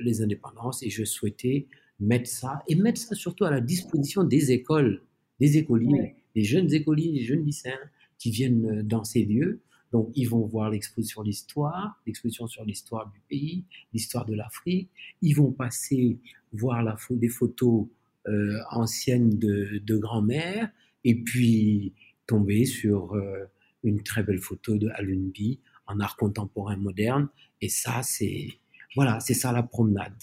les 0.00 0.22
indépendances 0.22 0.82
et 0.82 0.90
je 0.90 1.04
souhaitais 1.04 1.68
mettre 2.00 2.28
ça 2.28 2.64
et 2.66 2.74
mettre 2.74 3.00
ça 3.00 3.14
surtout 3.14 3.44
à 3.44 3.50
la 3.50 3.60
disposition 3.60 4.24
des 4.24 4.50
écoles, 4.50 5.02
des 5.38 5.56
écoliers, 5.56 6.16
des 6.34 6.42
jeunes 6.42 6.72
écoliers, 6.74 7.12
des 7.12 7.22
jeunes 7.22 7.44
lycéens 7.44 7.78
qui 8.18 8.32
viennent 8.32 8.82
dans 8.82 9.04
ces 9.04 9.24
lieux. 9.24 9.60
Donc, 9.92 10.10
ils 10.16 10.28
vont 10.28 10.46
voir 10.46 10.70
l'exposition 10.70 11.22
l'histoire, 11.22 12.02
l'exposition 12.06 12.48
sur 12.48 12.64
l'histoire 12.64 13.08
du 13.08 13.20
pays, 13.28 13.62
l'histoire 13.92 14.26
de 14.26 14.34
l'Afrique. 14.34 14.90
Ils 15.20 15.34
vont 15.34 15.52
passer 15.52 16.18
voir 16.52 16.82
la, 16.82 16.96
des 17.10 17.28
photos 17.28 17.86
euh, 18.28 18.58
ancienne 18.70 19.38
de, 19.38 19.80
de 19.84 19.96
grand-mère, 19.96 20.70
et 21.04 21.14
puis 21.14 21.94
tomber 22.26 22.64
sur 22.64 23.14
euh, 23.14 23.50
une 23.82 24.02
très 24.02 24.22
belle 24.22 24.38
photo 24.38 24.76
de 24.76 24.88
Alunbi 24.94 25.60
en 25.86 26.00
art 26.00 26.16
contemporain 26.16 26.76
moderne. 26.76 27.28
Et 27.60 27.68
ça, 27.68 28.00
c'est 28.02 28.48
voilà, 28.94 29.20
c'est 29.20 29.34
ça 29.34 29.52
la 29.52 29.62
promenade. 29.62 30.14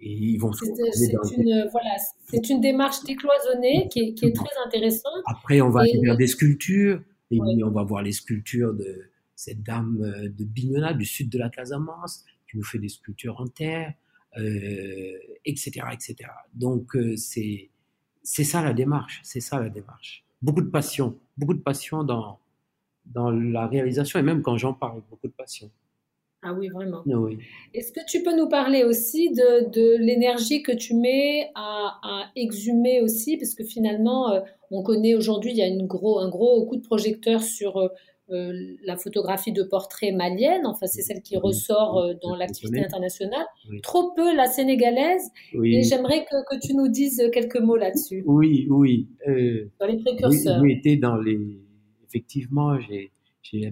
Et 0.00 0.12
ils 0.12 0.38
vont 0.38 0.52
c'est, 0.52 0.66
une, 0.66 1.68
voilà, 1.70 1.96
c'est 2.26 2.50
une 2.50 2.60
démarche 2.60 3.02
décloisonnée 3.04 3.88
qui 3.90 4.00
est, 4.00 4.14
qui 4.14 4.26
est, 4.26 4.32
très 4.34 4.50
intéressante. 4.66 5.22
Après, 5.26 5.60
on 5.60 5.70
va 5.70 5.82
aller 5.82 5.98
vers 6.02 6.16
des 6.16 6.26
sculptures. 6.26 7.00
Et 7.30 7.40
on 7.64 7.70
va 7.70 7.82
voir 7.82 8.02
les 8.02 8.12
sculptures 8.12 8.74
de 8.74 9.10
cette 9.34 9.62
dame 9.62 10.02
euh, 10.02 10.28
de 10.28 10.44
Bignona, 10.44 10.94
du 10.94 11.04
sud 11.04 11.30
de 11.30 11.38
la 11.38 11.48
Casamance, 11.48 12.24
qui 12.48 12.56
nous 12.56 12.64
fait 12.64 12.78
des 12.78 12.88
sculptures 12.88 13.40
en 13.40 13.46
terre 13.46 13.94
etc., 14.36 15.86
euh, 15.86 15.92
etc. 15.92 16.16
Donc 16.54 16.96
euh, 16.96 17.16
c'est 17.16 17.70
c'est 18.22 18.44
ça 18.44 18.62
la 18.62 18.72
démarche, 18.72 19.20
c'est 19.22 19.40
ça 19.40 19.60
la 19.60 19.68
démarche. 19.68 20.24
Beaucoup 20.42 20.62
de 20.62 20.70
passion, 20.70 21.18
beaucoup 21.36 21.54
de 21.54 21.62
passion 21.62 22.04
dans 22.04 22.38
dans 23.06 23.30
la 23.30 23.66
réalisation 23.66 24.18
et 24.18 24.22
même 24.22 24.42
quand 24.42 24.56
j'en 24.56 24.74
parle, 24.74 25.02
beaucoup 25.10 25.28
de 25.28 25.32
passion. 25.32 25.70
Ah 26.46 26.52
oui, 26.52 26.68
vraiment. 26.68 27.02
Oui. 27.06 27.38
Est-ce 27.72 27.90
que 27.90 28.04
tu 28.06 28.22
peux 28.22 28.36
nous 28.36 28.48
parler 28.50 28.84
aussi 28.84 29.30
de, 29.30 29.70
de 29.70 29.96
l'énergie 29.96 30.62
que 30.62 30.72
tu 30.72 30.94
mets 30.94 31.50
à, 31.54 31.98
à, 32.02 32.30
exhumer 32.36 33.00
aussi? 33.00 33.38
Parce 33.38 33.54
que 33.54 33.64
finalement, 33.64 34.30
euh, 34.30 34.40
on 34.70 34.82
connaît 34.82 35.14
aujourd'hui, 35.14 35.52
il 35.52 35.56
y 35.56 35.62
a 35.62 35.66
une 35.66 35.86
gros, 35.86 36.18
un 36.18 36.28
gros 36.28 36.66
coup 36.66 36.76
de 36.76 36.82
projecteur 36.82 37.42
sur 37.42 37.78
euh, 37.78 37.88
la 38.28 38.96
photographie 38.96 39.52
de 39.52 39.62
portrait 39.62 40.12
malienne, 40.12 40.66
enfin 40.66 40.86
c'est 40.86 41.02
celle 41.02 41.22
qui 41.22 41.36
ressort 41.36 41.98
euh, 41.98 42.14
dans 42.22 42.34
l'activité 42.34 42.84
internationale, 42.84 43.44
trop 43.82 44.12
peu 44.14 44.34
la 44.34 44.46
sénégalaise, 44.46 45.30
et 45.62 45.82
j'aimerais 45.82 46.24
que, 46.24 46.58
tu 46.60 46.74
nous 46.74 46.88
dises 46.88 47.22
quelques 47.32 47.60
mots 47.60 47.76
là-dessus. 47.76 48.22
Oui, 48.26 48.66
oui. 48.70 49.08
Euh, 49.28 49.70
dans 49.80 49.86
les 49.86 49.98
précurseurs. 49.98 50.60
Oui, 50.62 50.72
été 50.72 50.96
dans 50.96 51.16
les... 51.16 51.38
Effectivement, 52.06 52.78
j'ai 52.80 53.10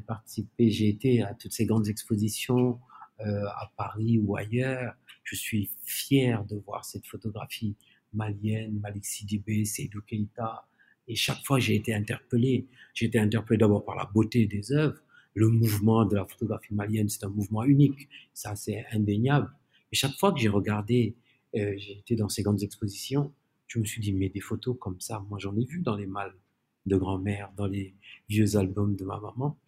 participé, 0.07 0.71
j'ai 0.71 0.89
été 0.89 1.23
à 1.23 1.35
toutes 1.35 1.53
ces 1.53 1.65
grandes 1.65 1.89
expositions 1.89 2.79
à 3.21 3.71
Paris 3.77 4.19
ou 4.19 4.37
ailleurs. 4.37 4.95
Je 5.23 5.37
suis 5.37 5.71
fier 5.85 6.45
de 6.45 6.57
voir 6.57 6.85
cette 6.85 7.07
photographie 7.07 7.77
malienne, 8.13 8.81
Malik 8.81 9.05
Sidibé, 9.05 9.65
Seydou 9.65 10.01
Keita, 10.03 10.67
et 11.09 11.15
chaque 11.15 11.45
fois, 11.45 11.59
j'ai 11.59 11.75
été 11.75 11.95
interpellé. 11.95 12.67
J'ai 12.95 13.07
été 13.07 13.19
interpellé 13.19 13.59
d'abord 13.59 13.85
par 13.85 13.97
la 13.97 14.05
beauté 14.05 14.47
des 14.47 14.73
œuvres. 14.73 14.99
Le 15.35 15.49
mouvement 15.49 16.05
de 16.05 16.17
la 16.17 16.27
photographie 16.27 16.75
malienne, 16.75 17.09
c'est 17.09 17.25
un 17.25 17.31
mouvement 17.31 17.65
unique. 17.65 18.09
Ça, 18.35 18.55
c'est 18.55 18.85
indéniable. 18.93 19.51
Et 19.91 19.97
chaque 19.97 20.19
fois 20.19 20.33
que 20.33 20.41
j'ai 20.41 20.49
regardé, 20.49 21.15
euh, 21.57 21.75
j'ai 21.77 21.99
été 21.99 22.17
dans 22.17 22.29
ces 22.29 22.43
grandes 22.43 22.63
expositions, 22.63 23.33
je 23.67 23.79
me 23.79 23.85
suis 23.85 24.01
dit, 24.01 24.13
mais 24.13 24.29
des 24.29 24.41
photos 24.41 24.77
comme 24.79 25.01
ça, 25.01 25.25
moi 25.29 25.39
j'en 25.39 25.57
ai 25.57 25.65
vu 25.65 25.81
dans 25.81 25.97
les 25.97 26.07
malles 26.07 26.35
de 26.85 26.97
grand-mère, 26.97 27.53
dans 27.57 27.67
les 27.67 27.95
vieux 28.29 28.57
albums 28.57 28.97
de 28.97 29.05
ma 29.05 29.19
maman. 29.19 29.59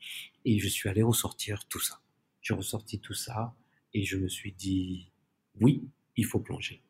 Et 0.44 0.58
je 0.58 0.68
suis 0.68 0.88
allé 0.88 1.02
ressortir 1.02 1.66
tout 1.68 1.80
ça. 1.80 2.00
J'ai 2.42 2.54
ressorti 2.54 2.98
tout 2.98 3.14
ça 3.14 3.54
et 3.92 4.04
je 4.04 4.16
me 4.16 4.28
suis 4.28 4.52
dit, 4.52 5.10
oui, 5.60 5.88
il 6.16 6.24
faut 6.24 6.40
plonger. 6.40 6.82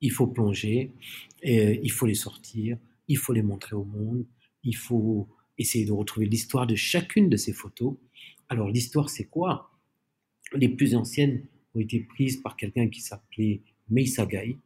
Il 0.00 0.12
faut 0.12 0.26
plonger, 0.26 0.92
et 1.42 1.80
il 1.82 1.90
faut 1.90 2.04
les 2.04 2.14
sortir, 2.14 2.76
il 3.08 3.18
faut 3.18 3.32
les 3.32 3.42
montrer 3.42 3.76
au 3.76 3.84
monde, 3.84 4.24
il 4.62 4.76
faut 4.76 5.28
essayer 5.58 5.84
de 5.84 5.92
retrouver 5.92 6.26
l'histoire 6.26 6.66
de 6.66 6.74
chacune 6.74 7.28
de 7.28 7.36
ces 7.36 7.52
photos. 7.52 7.96
Alors 8.48 8.68
l'histoire, 8.68 9.08
c'est 9.10 9.24
quoi? 9.26 9.70
Les 10.54 10.68
plus 10.68 10.94
anciennes 10.94 11.44
ont 11.74 11.80
été 11.80 12.00
prises 12.00 12.36
par 12.38 12.56
quelqu'un 12.56 12.88
qui 12.88 13.00
s'appelait 13.00 13.62
Meisagai, 13.88 14.58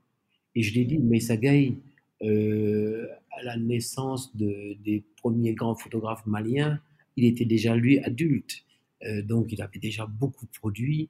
et 0.55 0.63
je 0.63 0.73
lui 0.73 0.81
ai 0.81 0.85
dit, 0.85 0.99
mais 0.99 1.21
Sagaï, 1.21 1.79
euh, 2.23 3.07
à 3.31 3.43
la 3.43 3.57
naissance 3.57 4.35
de, 4.37 4.77
des 4.85 5.05
premiers 5.17 5.55
grands 5.55 5.77
photographes 5.77 6.27
maliens, 6.27 6.81
il 7.17 7.25
était 7.25 7.45
déjà 7.45 7.77
lui 7.77 7.99
adulte. 8.01 8.65
Euh, 9.05 9.23
donc 9.23 9.53
il 9.53 9.63
avait 9.63 9.79
déjà 9.79 10.07
beaucoup 10.07 10.47
produit, 10.47 11.09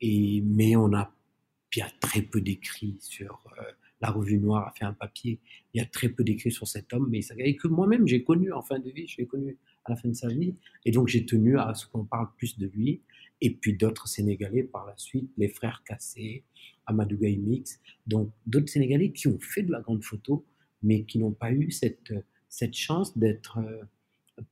et, 0.00 0.42
mais 0.42 0.76
on 0.76 0.92
a, 0.92 1.14
a 1.80 1.90
très 2.00 2.22
peu 2.22 2.40
d'écrits 2.40 2.96
sur 3.00 3.44
euh, 3.58 3.62
la 4.00 4.10
revue 4.10 4.38
noire 4.38 4.68
a 4.68 4.72
fait 4.72 4.84
un 4.84 4.92
papier, 4.92 5.40
il 5.74 5.78
y 5.78 5.80
a 5.80 5.86
très 5.86 6.08
peu 6.08 6.24
d'écrits 6.24 6.50
sur 6.50 6.66
cet 6.66 6.92
homme, 6.92 7.08
mais 7.10 7.22
Sagaï 7.22 7.56
que 7.56 7.68
moi-même 7.68 8.06
j'ai 8.06 8.24
connu 8.24 8.52
en 8.52 8.62
fin 8.62 8.78
de 8.78 8.90
vie, 8.90 9.06
je 9.06 9.18
l'ai 9.18 9.26
connu 9.26 9.58
à 9.84 9.90
la 9.90 9.96
fin 9.96 10.08
de 10.08 10.14
sa 10.14 10.28
vie, 10.28 10.54
et 10.84 10.90
donc 10.90 11.08
j'ai 11.08 11.26
tenu 11.26 11.58
à 11.58 11.74
ce 11.74 11.86
qu'on 11.86 12.04
parle 12.04 12.28
plus 12.36 12.58
de 12.58 12.66
lui, 12.66 13.02
et 13.40 13.50
puis 13.50 13.74
d'autres 13.74 14.08
Sénégalais 14.08 14.62
par 14.62 14.86
la 14.86 14.94
suite, 14.96 15.30
les 15.36 15.48
frères 15.48 15.82
Cassé, 15.84 16.44
Amadou 16.86 17.18
Mix, 17.20 17.80
donc 18.06 18.30
d'autres 18.46 18.68
Sénégalais 18.68 19.12
qui 19.12 19.28
ont 19.28 19.38
fait 19.38 19.62
de 19.62 19.72
la 19.72 19.80
grande 19.80 20.04
photo, 20.04 20.44
mais 20.82 21.04
qui 21.04 21.18
n'ont 21.18 21.32
pas 21.32 21.52
eu 21.52 21.70
cette, 21.70 22.12
cette 22.48 22.74
chance 22.74 23.16
d'être 23.16 23.58
euh, 23.58 23.82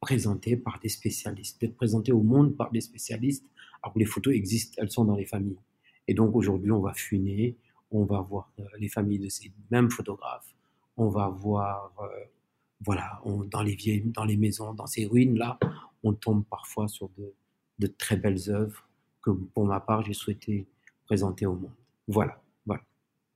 présentés 0.01 0.57
par 0.57 0.79
des 0.81 0.89
spécialistes, 0.89 1.61
d'être 1.61 1.77
présentés 1.77 2.13
au 2.13 2.23
monde 2.23 2.57
par 2.57 2.71
des 2.71 2.81
spécialistes, 2.81 3.47
alors 3.83 3.95
que 3.95 3.99
les 3.99 4.05
photos 4.05 4.35
existent, 4.35 4.75
elles 4.79 4.91
sont 4.91 5.05
dans 5.05 5.17
les 5.17 5.25
familles. 5.25 5.59
Et 6.07 6.15
donc 6.15 6.35
aujourd'hui, 6.35 6.71
on 6.71 6.81
va 6.81 6.95
fuiner, 6.95 7.57
on 7.91 8.05
va 8.05 8.21
voir 8.21 8.51
euh, 8.59 8.65
les 8.79 8.89
familles 8.89 9.19
de 9.19 9.29
ces 9.29 9.53
mêmes 9.71 9.91
photographes, 9.91 10.55
on 10.97 11.09
va 11.09 11.29
voir, 11.29 11.93
euh, 12.03 12.07
voilà, 12.85 13.21
dans 13.51 13.63
les 13.63 13.75
vieilles, 13.75 14.03
dans 14.07 14.25
les 14.25 14.37
maisons, 14.37 14.75
dans 14.75 14.87
ces 14.87 15.07
ruines-là, 15.07 15.59
on 16.03 16.13
tombe 16.13 16.45
parfois 16.51 16.89
sur 16.89 17.11
de, 17.79 17.87
très 17.87 18.17
belles 18.17 18.51
œuvres 18.51 18.89
que 19.23 19.31
pour 19.31 19.65
ma 19.65 19.81
part, 19.81 20.03
j'ai 20.03 20.13
souhaité 20.13 20.67
présenter 21.07 21.47
au 21.47 21.55
monde. 21.55 21.75
Voilà. 22.07 22.41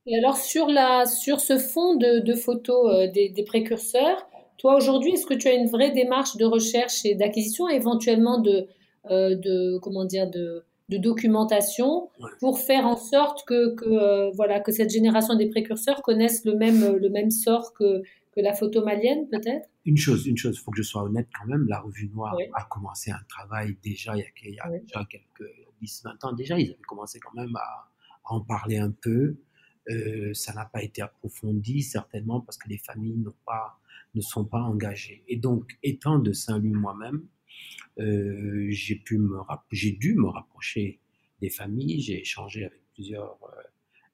Et 0.05 0.17
alors 0.17 0.35
sur, 0.35 0.67
la, 0.67 1.05
sur 1.05 1.39
ce 1.39 1.57
fond 1.57 1.95
de, 1.95 2.33
photos 2.33 2.93
euh, 2.93 3.11
des, 3.11 3.43
précurseurs, 3.45 4.27
toi 4.57 4.75
aujourd'hui, 4.75 5.13
est-ce 5.13 5.25
que 5.25 5.33
tu 5.33 5.47
as 5.47 5.53
une 5.53 5.67
vraie 5.67 5.91
démarche 5.91 6.35
de 6.35 6.43
recherche 6.43 7.05
et 7.05 7.15
d'acquisition, 7.15 7.69
éventuellement 7.69 8.39
de, 8.39 8.67
de 9.09 9.77
comment 9.79 10.03
dire 10.03 10.29
de, 10.29 10.65
de 10.89 10.97
documentation 10.97 12.09
pour 12.39 12.59
faire 12.59 12.85
en 12.85 12.97
sorte 12.97 13.45
que, 13.47 13.73
que 13.75 13.85
euh, 13.85 14.31
voilà 14.35 14.59
que 14.59 14.71
cette 14.71 14.89
génération 14.89 15.35
des 15.35 15.49
précurseurs 15.49 16.01
connaissent 16.01 16.43
le 16.45 16.55
même 16.55 16.97
le 16.97 17.09
même 17.09 17.31
sort 17.31 17.73
que 17.73 18.01
que 18.35 18.41
la 18.41 18.53
photo 18.53 18.83
malienne 18.83 19.27
peut-être? 19.29 19.69
Une 19.85 19.97
chose, 19.97 20.25
une 20.25 20.37
chose, 20.37 20.55
il 20.57 20.63
faut 20.63 20.71
que 20.71 20.77
je 20.77 20.83
sois 20.83 21.03
honnête 21.03 21.27
quand 21.39 21.47
même, 21.47 21.67
la 21.67 21.79
revue 21.79 22.09
Noire 22.09 22.35
a 22.55 22.63
commencé 22.63 23.11
un 23.11 23.21
travail 23.29 23.77
déjà 23.83 24.15
il 24.15 24.19
y 24.19 24.23
a, 24.23 24.25
il 24.43 24.55
y 24.55 24.59
a 24.59 24.79
déjà 24.79 25.05
quelques 25.09 25.49
10-20 25.83 26.27
ans 26.27 26.33
déjà, 26.33 26.59
ils 26.59 26.71
avaient 26.71 26.81
commencé 26.81 27.19
quand 27.19 27.33
même 27.35 27.55
à, 27.55 27.89
en 28.25 28.41
parler 28.41 28.77
un 28.77 28.91
peu. 28.91 29.37
Euh, 29.89 30.33
ça 30.33 30.53
n'a 30.53 30.65
pas 30.65 30.81
été 30.81 31.01
approfondi, 31.01 31.81
certainement, 31.81 32.39
parce 32.41 32.57
que 32.57 32.69
les 32.69 32.77
familles 32.77 33.23
pas, 33.45 33.79
ne 34.15 34.21
sont 34.21 34.45
pas 34.45 34.61
engagées. 34.61 35.23
Et 35.27 35.37
donc, 35.37 35.77
étant 35.83 36.19
de 36.19 36.31
Saint-Louis 36.31 36.71
moi-même, 36.71 37.25
euh, 37.99 38.67
j'ai 38.69 38.95
pu 38.95 39.17
me 39.17 39.37
j'ai 39.71 39.91
dû 39.91 40.15
me 40.15 40.27
rapprocher 40.27 40.99
des 41.41 41.49
familles. 41.49 42.01
J'ai 42.01 42.21
échangé 42.21 42.65
avec 42.65 42.81
plusieurs 42.93 43.37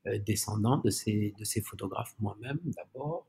euh, 0.07 0.17
descendants 0.19 0.77
de 0.77 0.89
ces, 0.89 1.33
de 1.37 1.43
ces 1.43 1.61
photographes 1.61 2.15
moi-même 2.19 2.59
d'abord. 2.63 3.27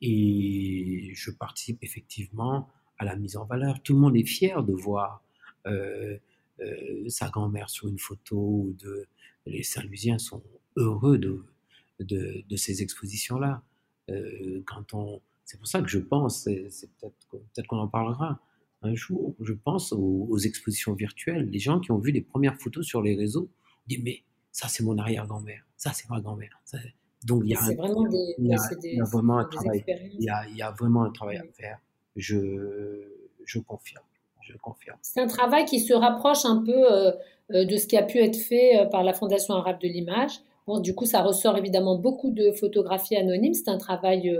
Et 0.00 1.12
je 1.14 1.30
participe 1.30 1.82
effectivement 1.82 2.68
à 2.98 3.04
la 3.04 3.16
mise 3.16 3.36
en 3.36 3.44
valeur. 3.44 3.82
Tout 3.82 3.94
le 3.94 4.00
monde 4.00 4.16
est 4.16 4.26
fier 4.26 4.62
de 4.62 4.72
voir 4.74 5.22
sa 7.08 7.30
grand-mère 7.30 7.70
sur 7.70 7.88
une 7.88 7.98
photo. 7.98 8.74
De, 8.78 9.06
les 9.46 9.62
Saint-Louisiens 9.62 10.18
sont 10.18 10.42
heureux 10.76 11.18
de, 11.18 11.44
de, 12.00 12.56
ces 12.56 12.82
expositions-là. 12.82 13.62
Euh, 14.10 14.62
quand 14.66 14.94
on, 14.94 15.20
c'est 15.44 15.58
pour 15.58 15.66
ça 15.66 15.80
que 15.82 15.88
je 15.88 15.98
pense, 15.98 16.44
c'est, 16.44 16.90
peut-être, 16.98 17.28
peut-être 17.30 17.66
qu'on 17.66 17.78
en 17.78 17.88
parlera 17.88 18.40
un 18.84 18.94
jour, 18.94 19.34
je 19.40 19.52
pense 19.52 19.92
aux, 19.92 20.38
expositions 20.38 20.94
virtuelles. 20.94 21.48
Les 21.50 21.58
gens 21.58 21.80
qui 21.80 21.90
ont 21.90 21.98
vu 21.98 22.12
les 22.12 22.20
premières 22.20 22.56
photos 22.56 22.86
sur 22.86 23.02
les 23.02 23.14
réseaux 23.14 23.50
disent 23.86 24.02
mais 24.04 24.22
ça 24.52 24.68
c'est 24.68 24.82
mon 24.84 24.96
arrière-grand-mère, 24.98 25.66
ça 25.76 25.92
c'est 25.92 26.08
ma 26.08 26.20
grand-mère. 26.20 26.60
donc 27.24 27.42
il 27.44 27.50
y 27.50 27.56
a, 27.56 27.60
vraiment 27.60 28.04
vraiment 29.04 29.38
un 29.38 29.44
travail, 29.44 29.84
il 29.88 30.24
y 30.24 30.30
a, 30.30 30.46
il 30.48 30.56
y 30.56 30.62
a 30.62 30.70
vraiment 30.70 31.02
un 31.02 31.10
travail 31.10 31.38
à 31.38 31.44
faire. 31.52 31.78
Je, 32.16 33.08
je 33.44 33.58
confirme. 33.58 34.04
Je 34.42 34.56
confirme. 34.58 34.98
C'est 35.00 35.22
un 35.22 35.26
travail 35.26 35.64
qui 35.64 35.80
se 35.80 35.94
rapproche 35.94 36.44
un 36.44 36.62
peu 36.62 36.92
euh, 36.92 37.12
euh, 37.52 37.64
de 37.64 37.76
ce 37.78 37.86
qui 37.86 37.96
a 37.96 38.02
pu 38.02 38.18
être 38.18 38.36
fait 38.36 38.86
par 38.92 39.02
la 39.02 39.14
Fondation 39.14 39.54
arabe 39.54 39.80
de 39.80 39.88
l'image 39.88 40.40
Bon, 40.66 40.80
du 40.80 40.94
coup, 40.94 41.04
ça 41.04 41.22
ressort 41.22 41.56
évidemment 41.58 41.98
beaucoup 41.98 42.30
de 42.30 42.52
photographies 42.52 43.16
anonymes. 43.16 43.54
C'est 43.54 43.68
un 43.68 43.78
travail 43.78 44.30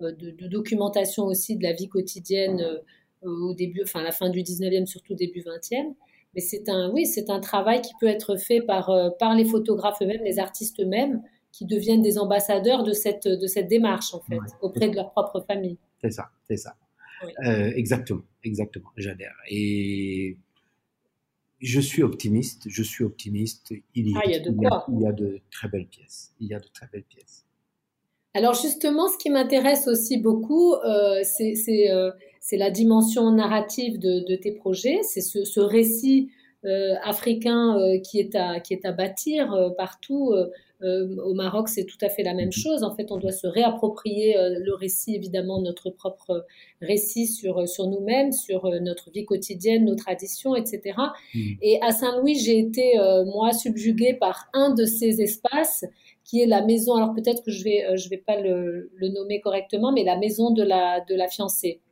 euh, 0.00 0.12
de, 0.12 0.30
de, 0.30 0.46
documentation 0.46 1.24
aussi 1.24 1.56
de 1.56 1.62
la 1.62 1.72
vie 1.72 1.88
quotidienne 1.88 2.60
euh, 2.60 2.78
au 3.24 3.54
début, 3.54 3.82
enfin 3.82 4.00
à 4.00 4.04
la 4.04 4.12
fin 4.12 4.30
du 4.30 4.42
19e, 4.42 4.86
surtout 4.86 5.14
début 5.14 5.40
20e. 5.40 5.94
Mais 6.34 6.40
c'est 6.40 6.68
un, 6.68 6.90
oui, 6.90 7.06
c'est 7.06 7.28
un 7.28 7.40
travail 7.40 7.82
qui 7.82 7.92
peut 8.00 8.06
être 8.06 8.36
fait 8.36 8.62
par, 8.62 8.90
euh, 8.90 9.10
par 9.18 9.34
les 9.34 9.44
photographes 9.44 10.00
eux-mêmes, 10.00 10.22
les 10.24 10.38
artistes 10.38 10.80
eux-mêmes, 10.80 11.22
qui 11.52 11.66
deviennent 11.66 12.00
des 12.00 12.18
ambassadeurs 12.18 12.82
de 12.82 12.92
cette, 12.92 13.28
de 13.28 13.46
cette 13.46 13.68
démarche, 13.68 14.14
en 14.14 14.20
fait, 14.20 14.38
auprès 14.62 14.88
de 14.88 14.96
leur 14.96 15.10
propre 15.10 15.44
famille. 15.46 15.76
C'est 16.00 16.10
ça, 16.10 16.30
c'est 16.48 16.56
ça. 16.56 16.74
exactement, 17.76 18.22
exactement, 18.42 18.88
j'adhère. 18.96 19.34
Et 19.50 20.38
je 21.62 21.80
suis 21.80 22.02
optimiste, 22.02 22.68
je 22.68 22.82
suis 22.82 23.04
optimiste. 23.04 23.72
Il 23.94 24.08
y, 24.08 24.16
a, 24.16 24.20
ah, 24.20 24.22
il 24.26 24.32
y 24.32 24.34
a 24.34 24.40
de 24.40 24.50
quoi 24.50 24.84
il 24.88 25.00
y 25.00 25.06
a, 25.06 25.12
de 25.12 25.40
très 25.50 25.68
belles 25.68 25.86
pièces. 25.86 26.34
Il 26.40 26.48
y 26.48 26.54
a 26.54 26.58
de 26.58 26.66
très 26.74 26.88
belles 26.92 27.04
pièces. 27.04 27.46
Alors 28.34 28.54
justement, 28.54 29.08
ce 29.08 29.18
qui 29.18 29.28
m'intéresse 29.30 29.88
aussi 29.88 30.16
beaucoup, 30.16 30.74
euh, 30.74 31.20
euh, 31.20 32.10
c'est 32.40 32.56
la 32.56 32.70
dimension 32.70 33.30
narrative 33.30 33.98
de, 33.98 34.20
de 34.20 34.36
tes 34.36 34.52
projets, 34.52 35.00
c'est 35.02 35.20
ce, 35.20 35.44
ce, 35.44 35.60
récit 35.60 36.30
euh, 36.64 36.94
africain 37.02 37.76
euh, 37.76 37.98
qui, 37.98 38.20
est 38.20 38.36
à, 38.36 38.60
qui 38.60 38.72
est 38.72 38.86
à 38.86 38.92
bâtir 38.92 39.52
euh, 39.52 39.70
partout. 39.70 40.32
au 40.84 41.34
Maroc, 41.34 41.68
c'est 41.68 41.84
tout 41.84 41.98
à 42.00 42.08
fait 42.08 42.24
la 42.24 42.34
même 42.34 42.50
chose. 42.50 42.82
En 42.82 42.92
fait, 42.94 43.12
on 43.12 43.16
doit 43.16 43.30
se 43.30 43.46
réapproprier 43.46 44.34
le 44.36 44.74
récit, 44.74 45.14
évidemment, 45.14 45.60
notre 45.60 45.90
propre 45.90 46.44
récit 46.80 47.28
sur, 47.28 47.68
sur 47.68 47.86
nous-mêmes, 47.86 48.32
sur 48.32 48.68
notre 48.80 49.12
vie 49.12 49.24
quotidienne, 49.24 49.84
nos 49.84 49.94
traditions, 49.94 50.56
etc. 50.56 50.98
Mhm. 51.36 51.56
Et 51.62 51.78
à 51.82 51.92
Saint-Louis, 51.92 52.34
j'ai 52.34 52.58
été, 52.58 52.94
moi, 53.26 53.52
subjuguée 53.52 54.14
par 54.14 54.48
un 54.54 54.74
de 54.74 54.84
ces 54.84 55.22
espaces 55.22 55.84
qui 56.32 56.40
est 56.40 56.46
la 56.46 56.64
maison, 56.64 56.94
alors 56.94 57.12
peut-être 57.12 57.44
que 57.44 57.50
je 57.50 57.62
vais, 57.62 57.84
je 57.98 58.08
vais 58.08 58.16
pas 58.16 58.40
le, 58.40 58.90
le, 58.96 59.08
nommer 59.08 59.42
correctement, 59.42 59.92
mais 59.92 60.02
la 60.02 60.16
maison 60.16 60.50
de 60.50 60.62
la, 60.62 61.00
de 61.00 61.14
la 61.14 61.28
fiancée. 61.28 61.82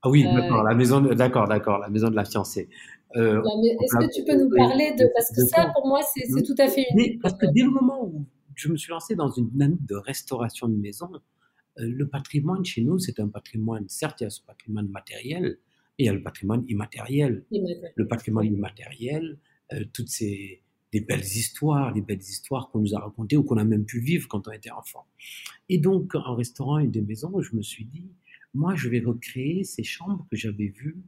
Ah 0.00 0.08
oui, 0.08 0.24
d'accord, 0.24 0.62
la 0.62 0.74
maison, 0.74 1.02
d'accord, 1.02 1.46
d'accord, 1.46 1.78
la 1.78 1.90
maison 1.90 2.08
de 2.08 2.16
la 2.16 2.24
fiancée. 2.24 2.70
Euh, 3.14 3.42
est-ce 3.42 4.06
que 4.06 4.10
tu 4.10 4.24
peux 4.24 4.42
nous 4.42 4.48
parler 4.48 4.92
de... 4.92 5.06
Parce 5.14 5.28
que 5.36 5.44
ça, 5.44 5.70
pour 5.74 5.86
moi, 5.86 6.00
c'est 6.14 6.42
tout 6.42 6.54
à 6.56 6.66
fait 6.68 6.86
unique. 6.92 7.20
Parce 7.20 7.34
que 7.34 7.44
dès 7.44 7.62
le 7.62 7.68
moment 7.68 8.06
où 8.06 8.24
je 8.54 8.70
me 8.70 8.76
suis 8.78 8.88
lancé 8.88 9.14
dans 9.16 9.30
une 9.30 9.50
dynamique 9.50 9.84
de 9.84 9.96
restauration 9.96 10.66
de 10.66 10.76
maison, 10.76 11.10
euh, 11.12 11.18
le 11.86 12.08
patrimoine 12.08 12.64
chez 12.64 12.80
nous, 12.80 12.98
c'est 12.98 13.20
un 13.20 13.28
patrimoine, 13.28 13.84
certes, 13.86 14.22
il 14.22 14.24
y 14.24 14.26
a 14.28 14.30
ce 14.30 14.40
patrimoine 14.40 14.88
matériel, 14.88 15.58
et 15.98 16.04
il 16.04 16.06
y 16.06 16.08
a 16.08 16.14
le 16.14 16.22
patrimoine 16.22 16.64
immatériel. 16.68 17.44
Le 17.50 18.08
patrimoine 18.08 18.46
immatériel, 18.46 19.36
euh, 19.74 19.84
toutes 19.92 20.08
ces 20.08 20.61
des 20.92 21.00
belles 21.00 21.20
histoires, 21.20 21.92
les 21.94 22.02
belles 22.02 22.20
histoires 22.20 22.70
qu'on 22.70 22.80
nous 22.80 22.94
a 22.94 23.00
racontées 23.00 23.36
ou 23.36 23.42
qu'on 23.44 23.56
a 23.56 23.64
même 23.64 23.84
pu 23.84 24.00
vivre 24.00 24.28
quand 24.28 24.48
on 24.48 24.52
était 24.52 24.70
enfant. 24.70 25.06
Et 25.68 25.78
donc, 25.78 26.14
en 26.14 26.34
restaurant 26.34 26.78
une 26.78 26.90
des 26.90 27.00
maisons, 27.00 27.40
je 27.40 27.56
me 27.56 27.62
suis 27.62 27.84
dit, 27.84 28.10
moi, 28.54 28.74
je 28.74 28.88
vais 28.88 29.00
recréer 29.00 29.64
ces 29.64 29.84
chambres 29.84 30.26
que 30.30 30.36
j'avais 30.36 30.68
vues 30.68 31.02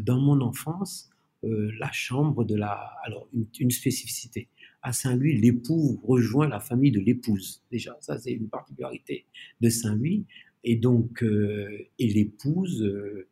dans 0.00 0.18
mon 0.18 0.40
enfance 0.40 1.10
euh, 1.44 1.70
la 1.78 1.92
chambre 1.92 2.44
de 2.44 2.56
la. 2.56 2.72
Alors, 3.04 3.28
une, 3.60 3.70
spécificité. 3.70 4.48
À 4.82 4.92
Saint-Louis, 4.92 5.38
l'époux 5.38 6.00
rejoint 6.02 6.48
la 6.48 6.58
famille 6.58 6.90
de 6.90 6.98
l'épouse. 6.98 7.62
Déjà, 7.70 7.96
ça, 8.00 8.18
c'est 8.18 8.32
une 8.32 8.48
particularité 8.48 9.24
de 9.60 9.68
Saint-Louis. 9.68 10.26
Et 10.64 10.74
donc, 10.74 11.22
euh, 11.22 11.86
et 12.00 12.08
l'épouse 12.08 12.82
euh, 12.82 13.28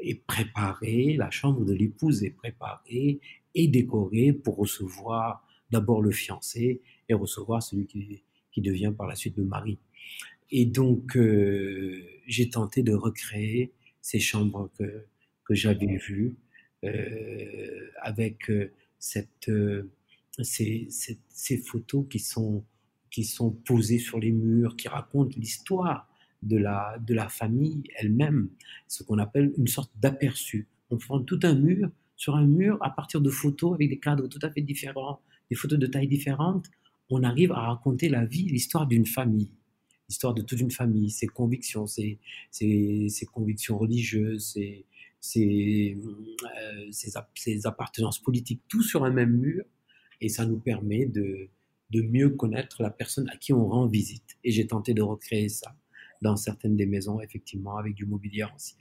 est 0.00 0.26
préparée, 0.26 1.14
la 1.16 1.30
chambre 1.30 1.64
de 1.64 1.72
l'épouse 1.72 2.24
est 2.24 2.30
préparée 2.30 3.20
et 3.54 3.68
décorée 3.68 4.32
pour 4.32 4.56
recevoir 4.56 5.46
d'abord 5.70 6.02
le 6.02 6.10
fiancé 6.10 6.80
et 7.08 7.14
recevoir 7.14 7.62
celui 7.62 7.86
qui, 7.86 8.22
qui 8.52 8.60
devient 8.60 8.92
par 8.96 9.06
la 9.06 9.14
suite 9.14 9.36
le 9.36 9.44
mari. 9.44 9.78
Et 10.50 10.66
donc, 10.66 11.18
j'ai 12.26 12.48
tenté 12.50 12.82
de 12.82 12.92
recréer 12.92 13.72
ces 14.00 14.20
chambres 14.20 14.70
que, 14.78 15.04
que 15.44 15.54
j'avais 15.54 15.96
vues 15.96 16.36
euh, 16.84 17.90
avec 18.02 18.50
euh, 18.50 18.70
cette, 18.98 19.48
euh, 19.48 19.90
ces, 20.42 20.86
ces, 20.90 21.56
photos 21.56 22.04
qui 22.10 22.18
sont, 22.18 22.62
qui 23.10 23.24
sont 23.24 23.52
posées 23.52 23.98
sur 23.98 24.18
les 24.18 24.32
murs, 24.32 24.76
qui 24.76 24.88
racontent 24.88 25.34
l'histoire 25.38 26.06
de 26.42 26.58
la, 26.58 26.98
de 26.98 27.14
la 27.14 27.28
famille 27.28 27.84
elle-même, 27.96 28.50
ce 28.86 29.02
qu'on 29.02 29.18
appelle 29.18 29.54
une 29.56 29.66
sorte 29.66 29.92
d'aperçu. 29.98 30.66
On 30.90 30.98
prend 30.98 31.20
tout 31.20 31.40
un 31.42 31.54
mur, 31.54 31.90
sur 32.16 32.36
un 32.36 32.46
mur, 32.46 32.78
à 32.80 32.90
partir 32.90 33.20
de 33.20 33.30
photos 33.30 33.74
avec 33.74 33.88
des 33.88 33.98
cadres 33.98 34.28
tout 34.28 34.38
à 34.42 34.50
fait 34.50 34.62
différents, 34.62 35.20
des 35.50 35.56
photos 35.56 35.78
de 35.78 35.86
taille 35.86 36.08
différentes, 36.08 36.66
on 37.10 37.22
arrive 37.22 37.52
à 37.52 37.60
raconter 37.60 38.08
la 38.08 38.24
vie, 38.24 38.44
l'histoire 38.44 38.86
d'une 38.86 39.06
famille. 39.06 39.50
l'histoire 40.08 40.34
de 40.34 40.42
toute 40.42 40.60
une 40.60 40.70
famille, 40.70 41.10
ses 41.10 41.26
convictions, 41.26 41.86
ses, 41.86 42.18
convictions 43.32 43.78
religieuses, 43.78 44.44
ses, 44.44 44.84
euh, 45.36 46.90
ses, 46.90 47.66
appartenances 47.66 48.18
politiques, 48.18 48.62
tout 48.68 48.82
sur 48.82 49.04
un 49.04 49.10
même 49.10 49.32
mur. 49.32 49.64
Et 50.20 50.28
ça 50.28 50.44
nous 50.46 50.58
permet 50.58 51.06
de, 51.06 51.48
mieux 51.92 52.30
connaître 52.30 52.82
la 52.82 52.90
personne 52.90 53.28
à 53.30 53.36
qui 53.36 53.52
on 53.52 53.66
rend 53.66 53.86
visite. 53.86 54.36
Et 54.42 54.50
j'ai 54.50 54.66
tenté 54.66 54.94
de 54.94 55.02
recréer 55.02 55.48
ça 55.48 55.74
dans 56.22 56.36
certaines 56.36 56.76
des 56.76 56.86
maisons, 56.86 57.20
effectivement, 57.20 57.76
avec 57.76 57.94
du 57.94 58.04
mobilier 58.04 58.44
ancien, 58.44 58.78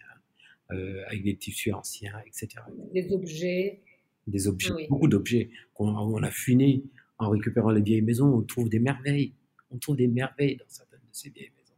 avec 0.69 1.23
des 1.23 1.35
tissus 1.35 1.71
anciens, 1.73 2.13
etc. 2.25 2.63
Des 2.93 3.11
objets. 3.11 3.81
Des 4.25 4.47
objets, 4.47 4.87
beaucoup 4.89 5.07
d'objets 5.07 5.49
qu'on 5.73 5.89
on 5.89 6.23
a 6.23 6.31
finés 6.31 6.83
en 7.17 7.29
récupérant 7.29 7.71
les 7.71 7.81
vieilles 7.81 8.01
maisons. 8.01 8.33
On 8.33 8.41
trouve 8.41 8.69
des 8.69 8.79
merveilles. 8.79 9.33
On 9.71 9.77
trouve 9.77 9.97
des 9.97 10.07
merveilles 10.07 10.57
dans 10.57 10.65
certaines 10.67 10.99
de 10.99 11.13
ces 11.13 11.29
vieilles 11.29 11.51
maisons. 11.57 11.73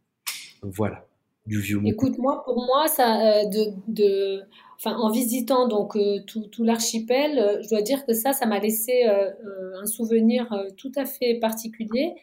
Donc 0.62 0.74
voilà, 0.74 1.06
du 1.46 1.60
vieux 1.60 1.80
Écoute, 1.84 2.18
moi, 2.18 2.44
pour 2.44 2.64
moi, 2.64 2.86
ça, 2.88 3.20
euh, 3.20 3.46
de, 3.46 3.72
de, 3.88 4.42
enfin, 4.76 4.96
en 4.96 5.10
visitant 5.10 5.66
donc 5.66 5.96
euh, 5.96 6.20
tout, 6.26 6.46
tout 6.46 6.62
l'archipel, 6.64 7.60
je 7.62 7.68
dois 7.68 7.82
dire 7.82 8.04
que 8.06 8.12
ça, 8.12 8.32
ça 8.32 8.46
m'a 8.46 8.60
laissé 8.60 9.04
un 9.04 9.86
souvenir 9.86 10.52
tout 10.76 10.92
à 10.94 11.04
fait 11.04 11.34
particulier 11.40 12.14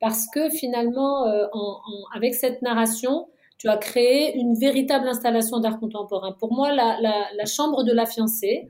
parce 0.00 0.26
que 0.32 0.50
finalement, 0.50 1.24
en, 1.52 1.80
avec 2.14 2.34
cette 2.34 2.62
narration, 2.62 3.28
tu 3.58 3.68
as 3.68 3.76
créé 3.78 4.36
une 4.36 4.54
véritable 4.54 5.08
installation 5.08 5.60
d'art 5.60 5.80
contemporain. 5.80 6.32
Pour 6.38 6.52
moi, 6.52 6.72
la, 6.72 6.98
la, 7.00 7.46
chambre 7.46 7.84
de 7.84 7.92
la 7.92 8.04
fiancée, 8.04 8.66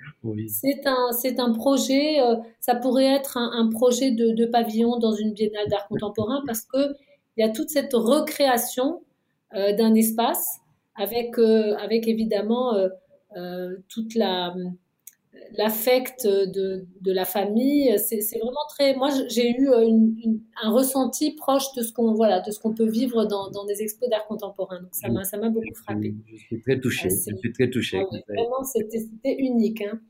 c'est 0.49 0.87
un, 0.87 1.12
c'est 1.12 1.40
un 1.40 1.53
projet, 1.53 2.20
euh, 2.20 2.37
ça 2.61 2.77
pourrait 2.77 3.07
être 3.07 3.37
un, 3.37 3.68
projet 3.68 4.12
de, 4.12 4.31
de, 4.31 4.46
pavillon 4.46 4.99
dans 4.99 5.12
une 5.12 5.33
biennale 5.33 5.68
d'art 5.68 5.88
contemporain 5.88 6.42
parce 6.46 6.62
que 6.62 6.94
il 7.37 7.44
y 7.44 7.49
a 7.49 7.51
toute 7.51 7.68
cette 7.68 7.92
recréation 7.92 9.03
euh, 9.55 9.75
d'un 9.75 9.94
espace 9.94 10.61
avec, 10.94 11.38
euh, 11.38 11.77
avec 11.77 12.07
évidemment 12.07 12.72
toute 13.88 14.14
la 14.14 14.55
l'affect 15.57 16.27
de, 16.27 16.87
de, 17.01 17.12
la 17.12 17.25
famille. 17.25 17.96
C'est 17.99 18.20
vraiment 18.38 18.66
très. 18.68 18.94
Moi, 18.96 19.11
j'ai 19.29 19.51
eu 19.51 19.68
un 20.62 20.70
ressenti 20.70 21.33
proche 21.33 21.72
de 21.77 21.83
ce 21.83 21.92
qu'on 21.92 22.14
voilà, 22.14 22.40
de 22.40 22.51
ce 22.51 22.61
qu'on 22.61 22.75
peut 22.75 22.88
vivre 22.88 23.25
dans, 23.25 23.51
dans 23.51 23.64
des 23.64 23.83
expos 23.83 24.09
d'art 24.09 24.27
contemporain. 24.27 24.81
Donc 24.81 24.94
ça 24.94 25.09
m'a 25.09 25.25
ça 25.25 25.38
m'a 25.38 25.49
beaucoup 25.49 25.75
frappé. 25.75 26.14
Je 26.27 26.37
suis 26.37 26.61
très 26.61 26.81
touchée. 26.81 27.09
je 27.11 27.37
suis 27.37 27.53
très 27.53 27.70
touchée. 27.70 27.99
Vraiment, 28.29 28.62
c'était 28.64 29.37
unique. 29.38 29.83
Hein. 29.83 30.01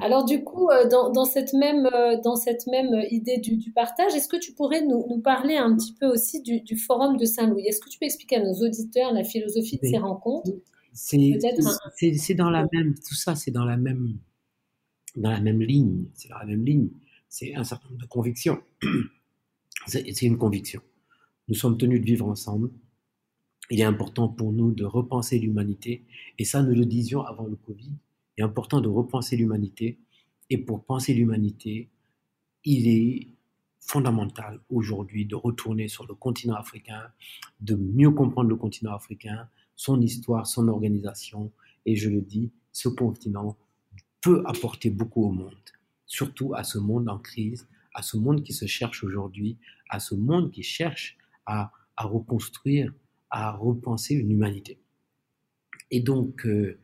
Alors 0.00 0.24
du 0.24 0.42
coup, 0.44 0.68
euh, 0.70 0.88
dans, 0.88 1.10
dans, 1.10 1.24
cette 1.24 1.52
même 1.52 1.88
euh, 1.92 2.16
dans 2.22 2.36
cette 2.36 2.66
même 2.66 3.02
idée 3.10 3.38
du, 3.38 3.56
du 3.56 3.72
partage, 3.72 4.14
est-ce 4.14 4.28
que 4.28 4.36
tu 4.36 4.52
pourrais 4.52 4.82
nous, 4.82 5.06
nous, 5.08 5.20
parler 5.20 5.56
un 5.56 5.74
petit 5.76 5.94
peu 5.94 6.06
aussi 6.06 6.42
du, 6.42 6.60
du 6.60 6.76
forum 6.76 7.16
de 7.16 7.24
Saint-Louis? 7.24 7.66
Est-ce 7.66 7.80
que 7.80 7.88
tu 7.88 7.98
peux 7.98 8.06
expliquer 8.06 8.36
à 8.36 8.44
nos 8.44 8.54
auditeurs 8.54 9.12
la 9.12 9.24
philosophie 9.24 9.78
de 9.82 9.86
ces 9.86 9.98
rencontres? 9.98 10.50
C'est 10.92 12.34
dans 12.34 12.50
la 12.50 12.66
même 12.72 12.94
tout 12.94 13.14
ça, 13.14 13.34
c'est 13.34 13.50
dans 13.50 13.64
la 13.64 13.76
même 13.76 14.18
dans 15.16 15.30
la 15.30 15.40
même 15.40 15.62
ligne. 15.62 16.04
C'est 16.14 16.28
dans 16.28 16.38
la 16.38 16.46
même 16.46 16.64
ligne. 16.64 16.88
C'est 17.28 17.54
un 17.54 17.64
certain 17.64 17.88
nombre 17.88 18.02
de 18.02 18.06
convictions. 18.06 18.62
C'est 19.86 20.22
une 20.22 20.38
conviction. 20.38 20.80
Nous 21.48 21.54
sommes 21.54 21.78
tenus 21.78 22.00
de 22.00 22.06
vivre 22.06 22.26
ensemble. 22.26 22.70
Il 23.70 23.80
est 23.80 23.84
important 23.84 24.28
pour 24.28 24.52
nous 24.52 24.72
de 24.72 24.84
repenser 24.84 25.38
l'humanité. 25.38 26.04
Et 26.38 26.44
ça, 26.44 26.62
nous 26.62 26.74
le 26.74 26.86
disions 26.86 27.22
avant 27.22 27.46
le 27.46 27.56
Covid. 27.56 27.92
Il 28.36 28.40
est 28.40 28.44
important 28.44 28.80
de 28.80 28.88
repenser 28.88 29.36
l'humanité. 29.36 29.98
Et 30.50 30.58
pour 30.58 30.84
penser 30.84 31.14
l'humanité, 31.14 31.88
il 32.64 32.88
est 32.88 33.28
fondamental 33.80 34.60
aujourd'hui 34.68 35.26
de 35.26 35.36
retourner 35.36 35.86
sur 35.88 36.06
le 36.06 36.14
continent 36.14 36.56
africain, 36.56 37.02
de 37.60 37.76
mieux 37.76 38.10
comprendre 38.10 38.48
le 38.48 38.56
continent 38.56 38.94
africain, 38.94 39.48
son 39.76 40.00
histoire, 40.00 40.46
son 40.46 40.66
organisation. 40.68 41.52
Et 41.84 41.94
je 41.94 42.08
le 42.08 42.20
dis, 42.20 42.50
ce 42.72 42.88
continent 42.88 43.56
peut 44.26 44.42
apporter 44.44 44.90
beaucoup 44.90 45.22
au 45.24 45.30
monde, 45.30 45.54
surtout 46.04 46.52
à 46.52 46.64
ce 46.64 46.78
monde 46.78 47.08
en 47.08 47.16
crise, 47.16 47.68
à 47.94 48.02
ce 48.02 48.16
monde 48.16 48.42
qui 48.42 48.52
se 48.52 48.66
cherche 48.66 49.04
aujourd'hui, 49.04 49.56
à 49.88 50.00
ce 50.00 50.16
monde 50.16 50.50
qui 50.50 50.64
cherche 50.64 51.16
à, 51.46 51.70
reconstruire, 51.96 52.92
à 53.30 53.52
repenser 53.52 54.16
une 54.16 54.32
humanité. 54.32 54.80
Et 55.92 56.00
donc, 56.00 56.44
euh, 56.44 56.76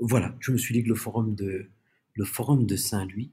voilà, 0.00 0.36
je 0.38 0.52
me 0.52 0.56
suis 0.56 0.72
dit 0.72 0.84
que 0.84 0.88
le 0.88 0.94
forum 0.94 1.34
de, 1.34 1.68
le 2.12 2.24
forum 2.24 2.64
de 2.64 2.76
Saint-Louis 2.76 3.32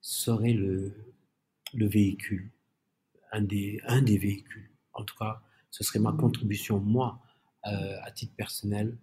serait 0.00 0.54
le, 0.54 0.94
le 1.74 1.86
véhicule, 1.86 2.50
un 3.32 3.42
des, 3.42 3.82
un 3.86 4.00
des 4.00 4.16
véhicules. 4.16 4.70
En 4.94 5.04
tout 5.04 5.16
cas, 5.16 5.42
ce 5.70 5.84
serait 5.84 5.98
ma 5.98 6.12
contribution, 6.12 6.80
moi, 6.80 7.20
euh, 7.66 7.96
à 8.02 8.10
titre 8.12 8.34
personnel, 8.34 8.96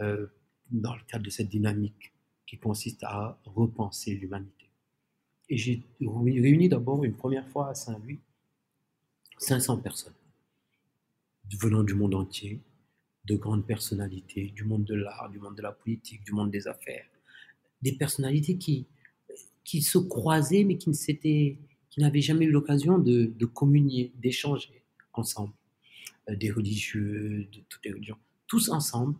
euh, 0.00 0.26
dans 0.70 0.94
le 0.94 1.02
cadre 1.06 1.24
de 1.24 1.30
cette 1.30 1.50
dynamique 1.50 2.13
qui 2.54 2.60
consiste 2.60 3.02
à 3.02 3.36
repenser 3.44 4.14
l'humanité. 4.14 4.70
Et 5.48 5.56
j'ai 5.56 5.82
réuni 6.00 6.68
d'abord 6.68 7.04
une 7.04 7.14
première 7.14 7.48
fois 7.48 7.68
à 7.68 7.74
Saint-Louis 7.74 8.20
500 9.38 9.78
personnes 9.78 10.14
venant 11.60 11.82
du 11.82 11.94
monde 11.94 12.14
entier, 12.14 12.60
de 13.24 13.36
grandes 13.36 13.66
personnalités, 13.66 14.52
du 14.54 14.64
monde 14.64 14.84
de 14.84 14.94
l'art, 14.94 15.30
du 15.30 15.38
monde 15.38 15.56
de 15.56 15.62
la 15.62 15.72
politique, 15.72 16.24
du 16.24 16.32
monde 16.32 16.50
des 16.50 16.66
affaires, 16.68 17.06
des 17.82 17.92
personnalités 17.92 18.56
qui, 18.56 18.86
qui 19.64 19.82
se 19.82 19.98
croisaient 19.98 20.64
mais 20.64 20.78
qui 20.78 20.90
qui 21.90 22.00
n'avaient 22.00 22.20
jamais 22.20 22.46
eu 22.46 22.50
l'occasion 22.50 22.98
de, 22.98 23.26
de 23.26 23.46
communier, 23.46 24.12
d'échanger 24.16 24.82
ensemble, 25.12 25.52
euh, 26.28 26.36
des 26.36 26.50
religieux, 26.50 27.48
de 27.52 27.60
toutes 27.68 27.84
les 27.84 27.92
religions, 27.92 28.18
tous 28.46 28.68
ensemble, 28.68 29.16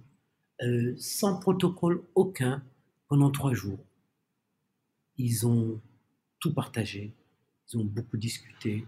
euh, 0.62 0.94
sans 0.98 1.38
protocole 1.38 2.02
aucun, 2.14 2.64
pendant 3.14 3.30
trois 3.30 3.54
jours, 3.54 3.78
ils 5.18 5.46
ont 5.46 5.80
tout 6.40 6.52
partagé, 6.52 7.14
ils 7.68 7.78
ont 7.78 7.84
beaucoup 7.84 8.16
discuté, 8.16 8.84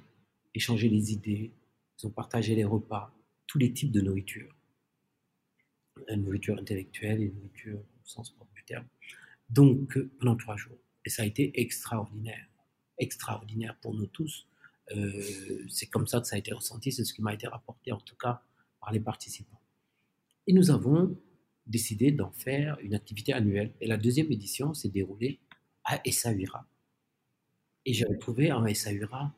échangé 0.53 0.89
les 0.89 1.13
idées, 1.13 1.53
ils 1.97 2.07
ont 2.09 2.11
partagé 2.11 2.57
les 2.57 2.65
repas, 2.65 3.15
tous 3.47 3.59
les 3.59 3.73
types 3.73 3.93
de 3.93 4.01
nourriture. 4.01 4.53
La 6.09 6.17
nourriture 6.17 6.59
intellectuelle 6.59 7.23
et 7.23 7.29
la 7.29 7.35
nourriture 7.35 7.79
au 7.79 8.05
sens 8.05 8.31
propre 8.33 8.53
du 8.53 8.65
terme. 8.65 8.89
Donc, 9.49 9.97
pendant 10.19 10.35
trois 10.35 10.57
jours. 10.57 10.81
Et 11.05 11.09
ça 11.09 11.23
a 11.23 11.25
été 11.25 11.61
extraordinaire. 11.61 12.49
Extraordinaire 12.99 13.79
pour 13.81 13.95
nous 13.95 14.07
tous. 14.07 14.49
Euh, 14.91 15.23
c'est 15.69 15.87
comme 15.87 16.09
ça 16.09 16.21
que 16.21 16.27
ça 16.27 16.35
a 16.35 16.41
été 16.41 16.53
ressenti, 16.53 16.91
c'est 16.91 17.05
ce 17.05 17.15
qui 17.15 17.23
m'a 17.23 17.33
été 17.33 17.47
rapporté 17.47 17.93
en 17.93 18.01
tout 18.01 18.17
cas 18.17 18.43
par 18.81 18.91
les 18.91 18.99
participants. 18.99 19.61
Et 20.49 20.53
nous 20.53 20.73
avons 20.73 21.17
décidé 21.67 22.13
d'en 22.13 22.31
faire 22.31 22.79
une 22.81 22.95
activité 22.95 23.33
annuelle. 23.33 23.73
Et 23.81 23.87
la 23.87 23.97
deuxième 23.97 24.31
édition 24.31 24.75
s'est 24.75 24.89
déroulée 24.89 25.39
à 25.85 26.01
Essaouira. 26.05 26.67
Et 27.85 27.93
j'ai 27.93 28.05
retrouvé 28.05 28.53
en 28.53 28.65
Essaouira 28.67 29.35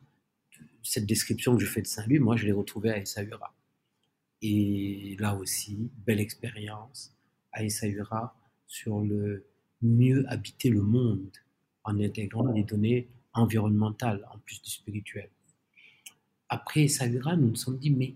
cette 0.83 1.07
description 1.07 1.57
que 1.57 1.63
je 1.63 1.71
fais 1.71 1.83
de 1.83 1.87
Saint-Louis, 1.87 2.19
moi 2.19 2.37
je 2.37 2.47
l'ai 2.47 2.53
retrouvée 2.53 2.91
à 2.91 2.99
Essaouira. 2.99 3.55
Et 4.41 5.17
là 5.19 5.35
aussi, 5.35 5.91
belle 6.07 6.21
expérience 6.21 7.15
à 7.53 7.65
Essaouira 7.65 8.35
sur 8.67 9.01
le 9.01 9.47
mieux 9.83 10.25
habiter 10.29 10.71
le 10.71 10.83
monde 10.83 11.37
en 11.85 12.01
intégrant 12.01 12.53
les 12.53 12.65
données 12.65 13.09
environnementales 13.33 14.27
en 14.33 14.39
plus 14.39 14.63
du 14.63 14.71
spirituel. 14.71 15.29
Après 16.49 16.85
Essaouira, 16.85 17.37
nous 17.37 17.49
nous 17.49 17.57
sommes 17.57 17.79
dit, 17.79 17.91
mais 17.91 18.15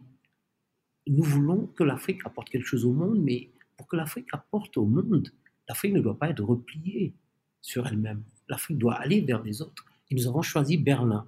nous 1.06 1.24
voulons 1.24 1.66
que 1.66 1.84
l'Afrique 1.84 2.20
apporte 2.24 2.48
quelque 2.48 2.66
chose 2.66 2.84
au 2.84 2.92
monde, 2.92 3.20
mais 3.20 3.48
pour 3.76 3.86
que 3.86 3.96
l'Afrique 3.96 4.28
apporte 4.32 4.76
au 4.76 4.84
monde, 4.84 5.32
l'Afrique 5.68 5.94
ne 5.94 6.00
doit 6.00 6.18
pas 6.18 6.30
être 6.30 6.42
repliée 6.42 7.14
sur 7.60 7.86
elle-même. 7.86 8.22
L'Afrique 8.48 8.78
doit 8.78 8.94
aller 8.94 9.20
vers 9.20 9.42
les 9.42 9.62
autres. 9.62 9.84
Et 10.10 10.14
nous 10.14 10.26
avons 10.26 10.42
choisi 10.42 10.76
Berlin. 10.76 11.26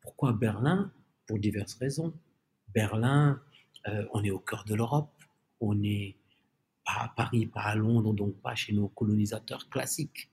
Pourquoi 0.00 0.32
Berlin? 0.32 0.92
Pour 1.26 1.38
diverses 1.38 1.74
raisons. 1.74 2.12
Berlin, 2.72 3.40
euh, 3.88 4.04
on 4.12 4.22
est 4.22 4.30
au 4.30 4.38
cœur 4.38 4.64
de 4.64 4.74
l'Europe. 4.74 5.10
On 5.60 5.82
est 5.82 6.16
pas 6.84 7.04
à 7.04 7.12
Paris, 7.16 7.46
pas 7.46 7.62
à 7.62 7.74
Londres, 7.74 8.14
donc 8.14 8.40
pas 8.40 8.54
chez 8.54 8.72
nos 8.72 8.88
colonisateurs 8.88 9.68
classiques. 9.68 10.30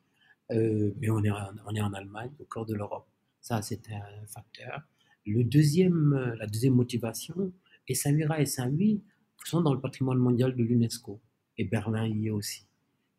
Euh, 0.51 0.93
mais 0.99 1.09
on 1.09 1.23
est, 1.23 1.31
en, 1.31 1.93
Allemagne, 1.93 2.31
au 2.39 2.45
cœur 2.45 2.65
de 2.65 2.75
l'Europe. 2.75 3.07
Ça, 3.41 3.61
c'est 3.61 3.89
un 3.89 4.27
facteur. 4.27 4.81
Deuxième, 5.25 6.35
la 6.37 6.45
deuxième 6.47 6.73
motivation, 6.73 7.51
et 7.87 7.95
Samira 7.95 8.39
et 8.39 8.45
Saint-Louis 8.45 9.01
sont 9.49 9.61
dans 9.61 9.73
le 9.73 9.79
patrimoine 9.79 10.17
mondial 10.17 10.55
de 10.55 10.63
l'UNESCO. 10.63 11.19
Et 11.57 11.65
Berlin 11.65 12.07
y 12.07 12.27
est 12.27 12.31
aussi. 12.31 12.65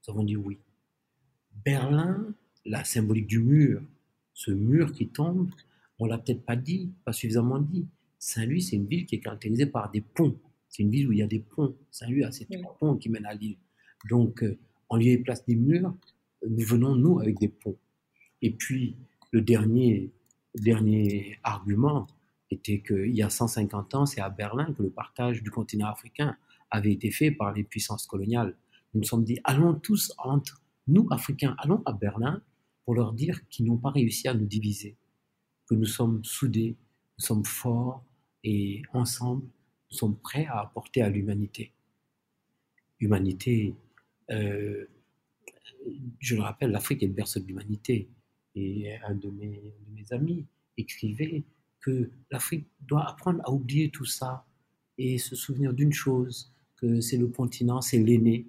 Nous 0.06 0.14
avons 0.14 0.24
dit 0.24 0.36
oui. 0.36 0.58
Berlin, 1.64 2.34
la 2.64 2.84
symbolique 2.84 3.26
du 3.26 3.40
mur, 3.40 3.82
ce 4.32 4.50
mur 4.50 4.92
qui 4.92 5.08
tombe, 5.08 5.50
on 5.98 6.06
l'a 6.06 6.18
peut-être 6.18 6.44
pas 6.44 6.56
dit, 6.56 6.92
pas 7.04 7.12
suffisamment 7.12 7.58
dit. 7.58 7.86
Saint-Louis, 8.18 8.62
c'est 8.62 8.76
une 8.76 8.86
ville 8.86 9.06
qui 9.06 9.16
est 9.16 9.20
caractérisée 9.20 9.66
par 9.66 9.90
des 9.90 10.00
ponts. 10.00 10.36
C'est 10.68 10.82
une 10.82 10.90
ville 10.90 11.08
où 11.08 11.12
il 11.12 11.18
y 11.18 11.22
a 11.22 11.26
des 11.26 11.40
ponts. 11.40 11.74
Saint-Louis 11.90 12.24
a 12.24 12.32
ces 12.32 12.46
trois 12.46 12.76
ponts 12.78 12.96
qui 12.96 13.08
mènent 13.08 13.26
à 13.26 13.34
l'île. 13.34 13.56
Donc, 14.08 14.42
euh, 14.42 14.58
en 14.88 14.96
lieu 14.96 15.08
et 15.08 15.18
place 15.18 15.44
des 15.46 15.54
murs, 15.54 15.94
nous 16.48 16.66
venons, 16.66 16.94
nous, 16.96 17.20
avec 17.20 17.38
des 17.38 17.48
ponts. 17.48 17.76
Et 18.42 18.50
puis, 18.50 18.96
le 19.30 19.40
dernier, 19.40 20.10
dernier 20.54 21.38
argument, 21.42 22.06
était 22.50 22.80
qu'il 22.80 23.14
y 23.14 23.22
a 23.22 23.30
150 23.30 23.94
ans, 23.94 24.06
c'est 24.06 24.20
à 24.20 24.30
Berlin 24.30 24.72
que 24.74 24.82
le 24.82 24.90
partage 24.90 25.42
du 25.42 25.50
continent 25.50 25.88
africain 25.88 26.36
avait 26.70 26.92
été 26.92 27.10
fait 27.10 27.30
par 27.30 27.52
les 27.52 27.64
puissances 27.64 28.06
coloniales. 28.06 28.56
Nous 28.92 29.00
nous 29.00 29.06
sommes 29.06 29.24
dit, 29.24 29.40
allons 29.44 29.74
tous 29.74 30.12
entre 30.18 30.62
nous, 30.86 31.06
Africains, 31.10 31.56
allons 31.58 31.82
à 31.86 31.92
Berlin 31.92 32.42
pour 32.84 32.94
leur 32.94 33.12
dire 33.12 33.46
qu'ils 33.48 33.66
n'ont 33.66 33.78
pas 33.78 33.90
réussi 33.90 34.28
à 34.28 34.34
nous 34.34 34.46
diviser, 34.46 34.96
que 35.66 35.74
nous 35.74 35.86
sommes 35.86 36.22
soudés, 36.24 36.76
nous 37.18 37.24
sommes 37.24 37.44
forts 37.44 38.04
et 38.42 38.82
ensemble, 38.92 39.44
nous 39.90 39.96
sommes 39.96 40.16
prêts 40.18 40.46
à 40.46 40.60
apporter 40.60 41.02
à 41.02 41.08
l'humanité. 41.08 41.72
Humanité, 43.00 43.74
euh, 44.30 44.86
je 46.18 46.36
le 46.36 46.42
rappelle, 46.42 46.70
l'Afrique 46.70 47.02
est 47.02 47.06
le 47.06 47.12
berceau 47.12 47.40
de 47.40 47.46
l'humanité. 47.46 48.08
Et 48.54 48.94
un 49.08 49.14
de 49.14 49.30
mes, 49.30 49.74
de 49.86 49.94
mes 49.94 50.12
amis 50.12 50.46
écrivait 50.76 51.44
que 51.84 52.10
l'Afrique 52.30 52.66
doit 52.80 53.06
apprendre 53.06 53.40
à 53.44 53.52
oublier 53.52 53.90
tout 53.90 54.06
ça 54.06 54.46
et 54.96 55.18
se 55.18 55.36
souvenir 55.36 55.74
d'une 55.74 55.92
chose, 55.92 56.50
que 56.76 57.02
c'est 57.02 57.18
le 57.18 57.26
continent, 57.26 57.82
c'est 57.82 57.98
l'aîné, 57.98 58.46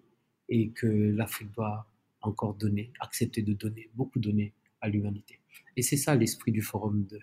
et 0.47 0.69
que 0.69 0.87
l'Afrique 0.87 1.51
doit 1.51 1.85
encore 2.21 2.53
donner, 2.53 2.93
accepter 3.01 3.41
de 3.41 3.51
donner, 3.53 3.89
beaucoup 3.93 4.19
donner 4.19 4.53
à 4.79 4.87
l'humanité. 4.87 5.39
Et 5.75 5.81
c'est 5.81 5.97
ça 5.97 6.15
l'esprit 6.15 6.53
du 6.53 6.61
forum 6.61 7.05
de, 7.07 7.19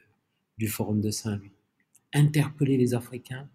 du 0.59 0.69
forum 0.69 1.01
de 1.01 1.11
Saint-Louis. 1.11 1.53
Interpeller 2.13 2.77
les 2.77 2.93
Africains 2.93 3.49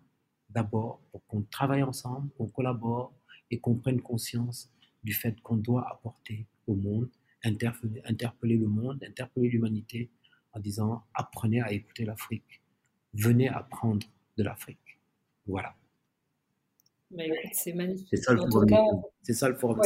d'abord 0.50 1.00
pour 1.12 1.24
qu'on 1.28 1.43
travaille 1.43 1.84
ensemble, 1.84 2.30
qu'on 2.38 2.48
collabore 2.48 3.13
et 3.52 3.60
qu'on 3.60 3.76
prenne 3.76 4.02
conscience 4.02 4.72
du 5.04 5.13
fait 5.13 5.39
qu'on 5.41 5.58
doit 5.58 5.88
apporter 5.91 6.48
au 6.65 6.76
monde, 6.76 7.10
interpeller, 7.43 8.58
le 8.58 8.67
monde, 8.67 9.04
interpeller 9.04 9.50
l'humanité 9.50 10.10
en 10.58 10.60
disant 10.60 11.04
apprenez 11.13 11.62
à 11.62 11.72
écouter 11.72 12.04
l'Afrique, 12.04 12.62
venez 13.13 13.48
apprendre 13.50 14.06
de 14.38 14.43
l'Afrique. 14.43 15.00
Voilà. 15.46 15.74
Bah, 17.12 17.24
c'est 17.54 17.74
magnifique. 17.74 18.08
C'est 18.12 18.17
ça, 18.17 18.34
le 18.34 18.41
forum, 18.50 19.02
c'est 19.22 19.34
ça 19.34 19.48
le 19.48 19.56
forum. 19.56 19.82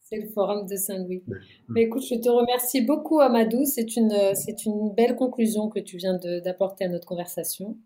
C'est 0.00 0.16
le 0.16 0.28
forum 0.28 0.66
de 0.66 0.74
Saint-Louis. 0.74 1.22
Mais 1.68 1.82
écoute, 1.82 2.02
je 2.02 2.16
te 2.16 2.28
remercie 2.28 2.80
beaucoup, 2.80 3.20
Amadou. 3.20 3.64
C'est 3.64 3.96
une, 3.96 4.34
c'est 4.34 4.64
une 4.64 4.92
belle 4.92 5.14
conclusion 5.14 5.68
que 5.68 5.78
tu 5.78 5.98
viens 5.98 6.18
d'apporter 6.44 6.84
à 6.84 6.88
notre 6.88 7.06
conversation. 7.06 7.76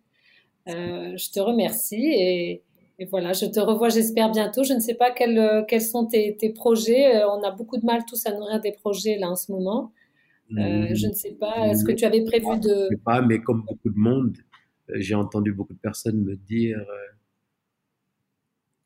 Euh, 0.69 1.15
je 1.19 1.31
te 1.31 1.39
remercie 1.39 2.03
et, 2.03 2.63
et, 2.99 3.05
voilà, 3.05 3.35
je 3.35 3.45
te 3.45 3.61
revois, 3.61 3.91
j'espère, 3.91 4.31
bientôt. 4.31 4.65
Je 4.65 4.73
ne 4.73 4.81
sais 4.81 4.95
pas 4.95 5.11
quels, 5.11 5.67
quels 5.69 5.83
sont 5.83 6.07
tes, 6.07 6.35
tes, 6.39 6.49
projets. 6.49 7.17
Euh, 7.17 7.29
on 7.29 7.43
a 7.43 7.51
beaucoup 7.51 7.77
de 7.77 7.85
mal 7.85 8.07
tous 8.09 8.25
à 8.25 8.33
nourrir 8.33 8.59
des 8.59 8.73
projets 8.73 9.19
là 9.19 9.29
en 9.29 9.37
ce 9.37 9.53
moment. 9.53 9.93
Euh, 10.53 10.89
je 10.95 11.07
ne 11.07 11.13
sais 11.13 11.33
pas, 11.33 11.69
est-ce 11.69 11.85
que 11.85 11.93
tu 11.93 12.05
avais 12.05 12.23
prévu 12.25 12.59
de... 12.59 12.69
Je 12.69 12.85
ne 12.85 12.89
sais 12.91 13.03
pas, 13.05 13.23
mais 13.23 13.41
comme 13.41 13.63
beaucoup 13.63 13.91
de 13.91 13.99
monde, 13.99 14.37
euh, 14.91 14.95
j'ai 14.97 15.15
entendu 15.15 15.53
beaucoup 15.53 15.73
de 15.73 15.79
personnes 15.79 16.23
me 16.23 16.37
dire 16.37 16.85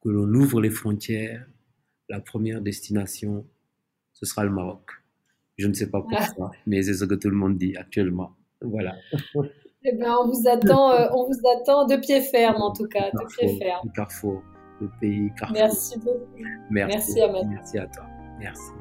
que 0.02 0.08
l'on 0.08 0.32
ouvre 0.34 0.60
les 0.60 0.70
frontières 0.70 1.46
la 2.08 2.20
première 2.20 2.60
destination, 2.60 3.46
ce 4.12 4.26
sera 4.26 4.44
le 4.44 4.50
Maroc. 4.50 4.90
Je 5.56 5.66
ne 5.66 5.74
sais 5.74 5.90
pas 5.90 6.00
pourquoi, 6.00 6.50
ah. 6.52 6.56
mais 6.66 6.82
c'est 6.82 6.94
ce 6.94 7.04
que 7.04 7.14
tout 7.14 7.28
le 7.28 7.36
monde 7.36 7.58
dit 7.58 7.76
actuellement. 7.76 8.34
Voilà. 8.60 8.94
Eh 9.84 9.94
bien, 9.94 10.16
on 10.18 10.26
vous 10.26 10.48
attend, 10.48 10.90
euh, 10.90 11.06
on 11.12 11.24
vous 11.24 11.38
attend 11.56 11.86
de 11.86 11.94
pied 11.94 12.20
ferme 12.20 12.60
en 12.60 12.72
tout 12.72 12.88
cas, 12.88 13.12
de 13.12 13.24
pied 13.36 13.58
ferme. 13.58 13.86
Le 13.86 13.92
Carrefour, 13.92 14.42
le 14.80 14.90
pays 15.00 15.30
Carrefour. 15.38 15.56
Merci 15.56 15.98
beaucoup. 16.00 16.42
Merci, 16.68 17.14
Merci 17.14 17.20
à, 17.20 17.44
Merci 17.44 17.78
à 17.78 17.86
toi. 17.86 18.04
Merci. 18.40 18.72